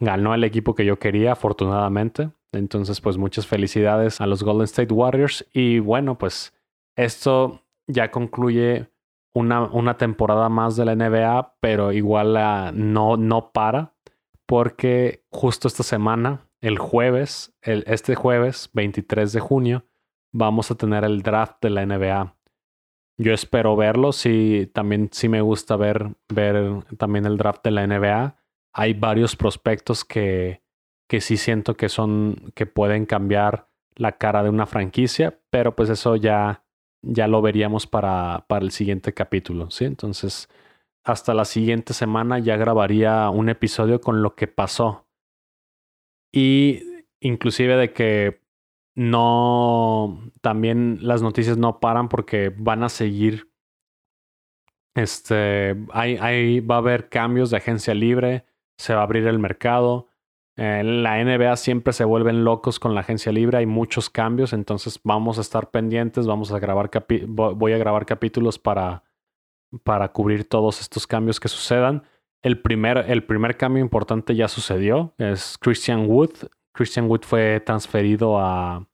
Ganó 0.00 0.34
el 0.34 0.44
equipo 0.44 0.74
que 0.74 0.84
yo 0.84 0.98
quería, 0.98 1.32
afortunadamente. 1.32 2.30
Entonces, 2.52 3.00
pues 3.00 3.16
muchas 3.16 3.46
felicidades 3.46 4.20
a 4.20 4.26
los 4.26 4.42
Golden 4.42 4.64
State 4.64 4.92
Warriors. 4.92 5.46
Y 5.52 5.78
bueno, 5.78 6.18
pues 6.18 6.54
esto 6.96 7.62
ya 7.86 8.10
concluye 8.10 8.90
una, 9.34 9.62
una 9.62 9.96
temporada 9.96 10.48
más 10.48 10.76
de 10.76 10.84
la 10.84 10.94
NBA, 10.94 11.56
pero 11.60 11.92
igual 11.92 12.34
no, 12.74 13.16
no 13.16 13.52
para, 13.52 13.94
porque 14.46 15.24
justo 15.30 15.68
esta 15.68 15.82
semana, 15.82 16.48
el 16.60 16.78
jueves, 16.78 17.54
el, 17.62 17.84
este 17.86 18.14
jueves 18.14 18.70
23 18.72 19.32
de 19.32 19.40
junio, 19.40 19.86
vamos 20.32 20.70
a 20.70 20.74
tener 20.74 21.04
el 21.04 21.22
draft 21.22 21.56
de 21.62 21.70
la 21.70 21.86
NBA. 21.86 22.36
Yo 23.18 23.34
espero 23.34 23.76
verlo, 23.76 24.12
sí, 24.12 24.70
también 24.72 25.10
sí 25.12 25.28
me 25.28 25.40
gusta 25.40 25.76
ver, 25.76 26.14
ver 26.28 26.82
también 26.98 27.26
el 27.26 27.36
draft 27.36 27.62
de 27.64 27.70
la 27.70 27.86
NBA. 27.86 28.36
Hay 28.74 28.94
varios 28.94 29.36
prospectos 29.36 30.04
que, 30.04 30.62
que 31.08 31.20
sí 31.20 31.36
siento 31.36 31.76
que 31.76 31.88
son, 31.88 32.52
que 32.54 32.66
pueden 32.66 33.06
cambiar 33.06 33.68
la 33.94 34.12
cara 34.12 34.42
de 34.42 34.48
una 34.48 34.66
franquicia, 34.66 35.38
pero 35.50 35.76
pues 35.76 35.90
eso 35.90 36.16
ya, 36.16 36.61
ya 37.02 37.28
lo 37.28 37.42
veríamos 37.42 37.86
para, 37.86 38.46
para 38.48 38.64
el 38.64 38.70
siguiente 38.70 39.12
capítulo, 39.12 39.70
¿sí? 39.70 39.84
Entonces, 39.84 40.48
hasta 41.04 41.34
la 41.34 41.44
siguiente 41.44 41.94
semana 41.94 42.38
ya 42.38 42.56
grabaría 42.56 43.28
un 43.30 43.48
episodio 43.48 44.00
con 44.00 44.22
lo 44.22 44.34
que 44.34 44.46
pasó. 44.46 45.06
Y 46.32 46.82
inclusive 47.20 47.76
de 47.76 47.92
que 47.92 48.42
no, 48.94 50.30
también 50.40 50.98
las 51.00 51.22
noticias 51.22 51.56
no 51.56 51.80
paran 51.80 52.08
porque 52.08 52.52
van 52.56 52.82
a 52.82 52.88
seguir. 52.88 53.50
Este, 54.94 55.76
hay, 55.92 56.60
va 56.60 56.76
a 56.76 56.78
haber 56.78 57.08
cambios 57.08 57.50
de 57.50 57.56
agencia 57.56 57.94
libre, 57.94 58.44
se 58.76 58.94
va 58.94 59.00
a 59.00 59.04
abrir 59.04 59.26
el 59.26 59.38
mercado. 59.38 60.08
En 60.64 61.02
la 61.02 61.16
NBA 61.24 61.56
siempre 61.56 61.92
se 61.92 62.04
vuelven 62.04 62.44
locos 62.44 62.78
con 62.78 62.94
la 62.94 63.00
agencia 63.00 63.32
libre, 63.32 63.58
hay 63.58 63.66
muchos 63.66 64.08
cambios, 64.08 64.52
entonces 64.52 65.00
vamos 65.02 65.38
a 65.38 65.40
estar 65.40 65.72
pendientes, 65.72 66.24
vamos 66.24 66.52
a 66.52 66.60
grabar 66.60 66.88
voy 67.26 67.72
a 67.72 67.78
grabar 67.78 68.06
capítulos 68.06 68.60
para, 68.60 69.02
para 69.82 70.12
cubrir 70.12 70.48
todos 70.48 70.80
estos 70.80 71.04
cambios 71.08 71.40
que 71.40 71.48
sucedan. 71.48 72.04
El 72.42 72.62
primer, 72.62 72.98
el 73.10 73.24
primer 73.24 73.56
cambio 73.56 73.82
importante 73.82 74.36
ya 74.36 74.46
sucedió, 74.46 75.12
es 75.18 75.58
Christian 75.58 76.08
Wood. 76.08 76.30
Christian 76.70 77.10
Wood 77.10 77.22
fue 77.22 77.58
transferido 77.58 78.38
a, 78.38 78.86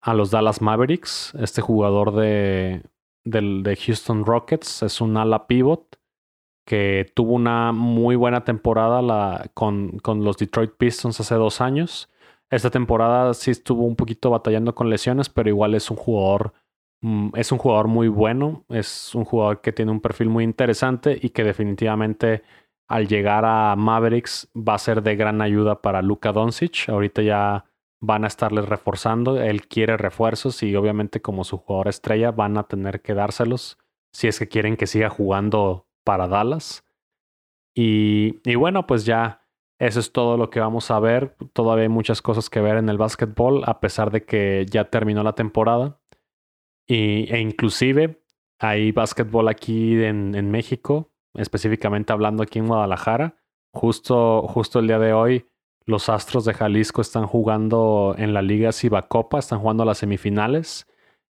a 0.00 0.14
los 0.14 0.32
Dallas 0.32 0.60
Mavericks. 0.60 1.32
Este 1.38 1.60
jugador 1.60 2.12
de, 2.12 2.82
de 3.22 3.78
Houston 3.86 4.26
Rockets 4.26 4.82
es 4.82 5.00
un 5.00 5.16
ala 5.16 5.46
pivot 5.46 5.91
que 6.64 7.10
tuvo 7.14 7.34
una 7.34 7.72
muy 7.72 8.16
buena 8.16 8.44
temporada 8.44 9.50
con, 9.54 9.98
con, 9.98 10.24
los 10.24 10.36
Detroit 10.38 10.72
Pistons 10.76 11.20
hace 11.20 11.34
dos 11.34 11.60
años. 11.60 12.08
Esta 12.50 12.70
temporada 12.70 13.34
sí 13.34 13.50
estuvo 13.50 13.84
un 13.84 13.96
poquito 13.96 14.30
batallando 14.30 14.74
con 14.74 14.90
lesiones, 14.90 15.28
pero 15.28 15.48
igual 15.48 15.74
es 15.74 15.90
un 15.90 15.96
jugador, 15.96 16.52
mm, 17.00 17.30
es 17.34 17.50
un 17.52 17.58
jugador 17.58 17.88
muy 17.88 18.08
bueno, 18.08 18.64
es 18.68 19.14
un 19.14 19.24
jugador 19.24 19.60
que 19.60 19.72
tiene 19.72 19.90
un 19.90 20.00
perfil 20.00 20.28
muy 20.28 20.44
interesante 20.44 21.18
y 21.20 21.30
que 21.30 21.44
definitivamente 21.44 22.42
al 22.88 23.08
llegar 23.08 23.44
a 23.46 23.74
Mavericks 23.76 24.50
va 24.56 24.74
a 24.74 24.78
ser 24.78 25.02
de 25.02 25.16
gran 25.16 25.40
ayuda 25.40 25.80
para 25.80 26.02
Luka 26.02 26.32
Doncic. 26.32 26.88
Ahorita 26.88 27.22
ya 27.22 27.64
van 28.00 28.24
a 28.24 28.26
estarle 28.26 28.62
reforzando, 28.62 29.40
él 29.40 29.66
quiere 29.68 29.96
refuerzos 29.96 30.62
y 30.62 30.74
obviamente 30.76 31.22
como 31.22 31.44
su 31.44 31.56
jugador 31.56 31.88
estrella 31.88 32.32
van 32.32 32.58
a 32.58 32.64
tener 32.64 33.00
que 33.00 33.14
dárselos 33.14 33.78
si 34.12 34.28
es 34.28 34.38
que 34.38 34.48
quieren 34.48 34.76
que 34.76 34.86
siga 34.86 35.08
jugando 35.08 35.86
para 36.04 36.28
Dallas. 36.28 36.84
Y, 37.74 38.40
y 38.44 38.54
bueno, 38.54 38.86
pues 38.86 39.04
ya 39.04 39.42
eso 39.82 39.98
es 39.98 40.12
todo 40.12 40.36
lo 40.36 40.48
que 40.48 40.60
vamos 40.60 40.92
a 40.92 41.00
ver. 41.00 41.36
Todavía 41.52 41.82
hay 41.82 41.88
muchas 41.88 42.22
cosas 42.22 42.48
que 42.48 42.60
ver 42.60 42.76
en 42.76 42.88
el 42.88 42.98
básquetbol, 42.98 43.64
a 43.66 43.80
pesar 43.80 44.12
de 44.12 44.24
que 44.24 44.64
ya 44.70 44.90
terminó 44.90 45.24
la 45.24 45.34
temporada. 45.34 46.00
Y, 46.86 47.32
e 47.32 47.40
inclusive 47.40 48.22
hay 48.60 48.92
básquetbol 48.92 49.48
aquí 49.48 50.00
en, 50.04 50.36
en, 50.36 50.52
México, 50.52 51.10
específicamente 51.34 52.12
hablando 52.12 52.44
aquí 52.44 52.60
en 52.60 52.68
Guadalajara. 52.68 53.34
Justo, 53.72 54.42
justo 54.46 54.78
el 54.78 54.86
día 54.86 55.00
de 55.00 55.14
hoy, 55.14 55.48
los 55.84 56.08
Astros 56.08 56.44
de 56.44 56.54
Jalisco 56.54 57.00
están 57.00 57.26
jugando 57.26 58.14
en 58.16 58.34
la 58.34 58.42
Liga 58.42 58.70
Cibacopa, 58.70 59.40
están 59.40 59.58
jugando 59.58 59.84
las 59.84 59.98
semifinales 59.98 60.86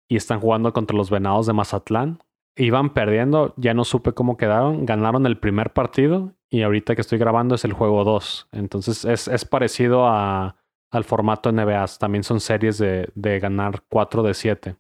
y 0.08 0.16
están 0.16 0.40
jugando 0.40 0.74
contra 0.74 0.98
los 0.98 1.12
Venados 1.12 1.46
de 1.46 1.54
Mazatlán 1.54 2.20
iban 2.60 2.94
perdiendo, 2.94 3.54
ya 3.58 3.74
no 3.74 3.86
supe 3.86 4.14
cómo 4.14 4.36
quedaron, 4.36 4.86
ganaron 4.86 5.26
el 5.26 5.40
primer 5.40 5.72
partido 5.72 6.36
y 6.50 6.62
ahorita 6.62 6.94
que 6.94 7.02
estoy 7.02 7.18
grabando 7.18 7.56
es 7.56 7.64
el 7.64 7.74
juego 7.74 8.04
2. 8.04 8.50
Entonces 8.52 9.06
es, 9.06 9.28
es 9.30 9.46
parecido 9.46 10.06
a, 10.06 10.58
al 10.92 11.04
formato 11.06 11.52
NBA, 11.52 11.86
también 12.00 12.24
son 12.24 12.42
series 12.42 12.78
de, 12.78 13.10
de 13.16 13.40
ganar 13.40 13.84
4 13.90 14.24
de 14.24 14.34
7. 14.34 14.76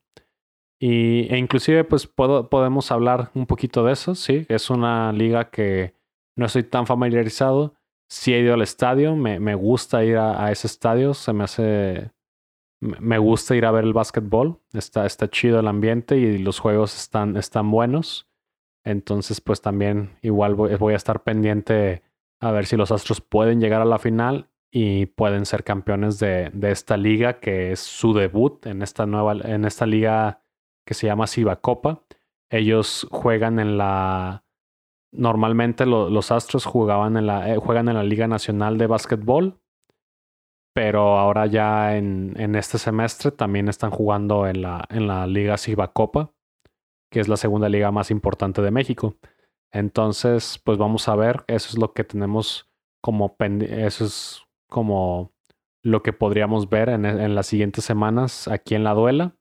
Y, 0.82 1.34
e 1.34 1.38
inclusive 1.38 1.86
pues 1.86 2.06
puedo, 2.06 2.50
podemos 2.50 2.92
hablar 2.92 3.32
un 3.34 3.46
poquito 3.46 3.84
de 3.86 3.94
eso, 3.94 4.14
sí, 4.14 4.46
es 4.50 4.70
una 4.70 5.14
liga 5.14 5.50
que 5.50 5.96
no 6.36 6.46
estoy 6.46 6.64
tan 6.64 6.86
familiarizado. 6.86 7.76
Sí 8.10 8.34
he 8.34 8.40
ido 8.40 8.56
al 8.56 8.62
estadio, 8.62 9.16
me, 9.16 9.40
me 9.40 9.56
gusta 9.56 10.04
ir 10.04 10.18
a, 10.18 10.44
a 10.44 10.52
ese 10.52 10.68
estadio, 10.68 11.14
se 11.14 11.32
me 11.32 11.44
hace 11.44 12.12
me 12.80 13.18
gusta 13.18 13.56
ir 13.56 13.66
a 13.66 13.72
ver 13.72 13.84
el 13.84 13.94
básquetbol. 13.94 14.60
Está, 14.74 15.06
está 15.06 15.30
chido 15.30 15.60
el 15.60 15.68
ambiente 15.68 16.18
y 16.18 16.38
los 16.38 16.60
juegos 16.60 16.96
están, 16.96 17.36
están 17.38 17.70
buenos. 17.72 18.30
Entonces, 18.84 19.42
pues 19.42 19.62
también 19.62 20.18
igual 20.22 20.56
voy, 20.56 20.94
a 20.94 20.98
estar 20.98 21.24
pendiente 21.24 22.02
a 22.40 22.52
ver 22.52 22.66
si 22.66 22.78
los 22.78 22.92
Astros 22.92 23.22
pueden 23.22 23.60
llegar 23.60 23.82
a 23.82 23.86
la 23.86 24.00
final 24.00 24.50
y 24.72 25.08
pueden 25.08 25.46
ser 25.46 25.64
campeones 25.64 26.20
de, 26.20 26.50
de, 26.54 26.72
esta 26.72 26.96
liga 26.96 27.40
que 27.40 27.72
es 27.72 27.80
su 27.80 28.14
debut 28.14 28.66
en 28.68 28.82
esta 28.82 29.06
nueva, 29.06 29.34
en 29.34 29.66
esta 29.66 29.86
liga 29.86 30.42
que 30.86 30.94
se 30.94 31.08
llama 31.08 31.28
Siva 31.28 31.58
Copa. 31.58 32.04
Ellos 32.50 33.08
juegan 33.12 33.60
en 33.60 33.78
la. 33.78 34.46
Normalmente 35.12 35.86
los 35.86 36.32
Astros 36.32 36.66
jugaban 36.66 37.18
en 37.18 37.26
la, 37.26 37.52
eh, 37.54 37.58
juegan 37.58 37.90
en 37.90 37.96
la 37.96 38.04
Liga 38.04 38.28
Nacional 38.28 38.78
de 38.78 38.88
Básquetbol 38.88 39.60
pero 40.74 41.18
ahora 41.18 41.46
ya 41.48 41.98
en, 41.98 42.34
en, 42.38 42.56
este 42.56 42.78
semestre 42.78 43.32
también 43.32 43.68
están 43.68 43.92
jugando 43.92 44.48
en 44.48 44.62
la, 44.62 44.86
en 44.90 45.08
la 45.08 45.28
Liga 45.28 45.58
Ciba 45.58 45.92
Copa, 45.94 46.32
que 47.12 47.20
es 47.20 47.28
la 47.28 47.38
segunda 47.38 47.70
liga 47.70 47.92
más 47.92 48.12
importante 48.12 48.62
de 48.62 48.72
México. 48.72 49.16
Entonces, 49.72 50.60
pues 50.64 50.78
vamos 50.78 51.08
a 51.08 51.16
ver, 51.16 51.44
eso 51.48 51.70
es 51.70 51.78
lo 51.78 51.94
que 51.94 52.04
tenemos 52.04 52.70
como, 53.02 53.36
eso 53.40 54.06
es 54.06 54.42
como 54.70 55.34
lo 55.84 56.04
que 56.04 56.14
podríamos 56.14 56.70
ver 56.70 56.90
en, 56.90 57.06
en 57.06 57.36
las 57.36 57.48
siguientes 57.48 57.84
semanas 57.86 58.48
aquí 58.48 58.76
en 58.76 58.84
la 58.84 58.94
duela. 58.94 59.36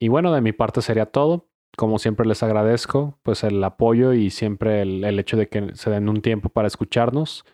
Y 0.00 0.08
bueno, 0.08 0.32
de 0.32 0.40
mi 0.40 0.52
parte 0.52 0.82
sería 0.82 1.06
todo. 1.06 1.48
Como 1.76 1.98
siempre 1.98 2.26
les 2.26 2.42
agradezco 2.42 3.18
pues 3.22 3.42
el 3.42 3.62
apoyo 3.64 4.12
y 4.12 4.30
siempre 4.30 4.82
el, 4.82 5.02
el 5.04 5.18
hecho 5.18 5.36
de 5.36 5.48
que 5.48 5.74
se 5.74 5.90
den 5.90 6.08
un 6.08 6.22
tiempo 6.22 6.48
para 6.48 6.68
escucharnos. 6.68 7.44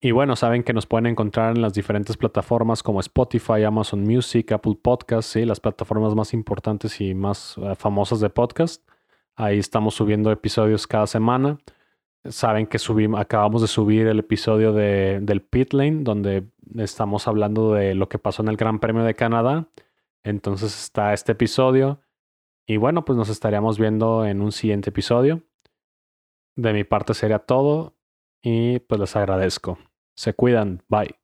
Y 0.00 0.12
bueno, 0.12 0.36
saben 0.36 0.62
que 0.62 0.72
nos 0.72 0.86
pueden 0.86 1.06
encontrar 1.06 1.56
en 1.56 1.62
las 1.62 1.74
diferentes 1.74 2.16
plataformas 2.16 2.84
como 2.84 3.00
Spotify, 3.00 3.64
Amazon 3.64 4.04
Music, 4.04 4.52
Apple 4.52 4.78
Podcasts, 4.80 5.32
¿sí? 5.32 5.44
las 5.44 5.58
plataformas 5.58 6.14
más 6.14 6.32
importantes 6.34 7.00
y 7.00 7.14
más 7.14 7.56
eh, 7.58 7.74
famosas 7.74 8.20
de 8.20 8.30
podcast. 8.30 8.88
Ahí 9.34 9.58
estamos 9.58 9.94
subiendo 9.94 10.30
episodios 10.30 10.86
cada 10.86 11.08
semana. 11.08 11.58
Saben 12.24 12.68
que 12.68 12.78
subimos, 12.78 13.20
acabamos 13.20 13.60
de 13.60 13.68
subir 13.68 14.06
el 14.06 14.20
episodio 14.20 14.72
de, 14.72 15.18
del 15.20 15.42
Pit 15.42 15.72
Lane, 15.72 16.02
donde 16.02 16.48
estamos 16.76 17.26
hablando 17.26 17.72
de 17.72 17.96
lo 17.96 18.08
que 18.08 18.18
pasó 18.18 18.42
en 18.42 18.48
el 18.48 18.56
Gran 18.56 18.78
Premio 18.78 19.02
de 19.02 19.14
Canadá. 19.14 19.68
Entonces 20.22 20.78
está 20.80 21.12
este 21.12 21.32
episodio. 21.32 22.00
Y 22.66 22.76
bueno, 22.76 23.04
pues 23.04 23.16
nos 23.16 23.30
estaríamos 23.30 23.78
viendo 23.78 24.24
en 24.24 24.42
un 24.42 24.52
siguiente 24.52 24.90
episodio. 24.90 25.42
De 26.54 26.72
mi 26.72 26.84
parte 26.84 27.14
sería 27.14 27.40
todo 27.40 27.96
y 28.42 28.78
pues 28.80 29.00
les 29.00 29.16
agradezco. 29.16 29.78
Se 30.18 30.32
cuidan. 30.34 30.82
Bye. 30.88 31.14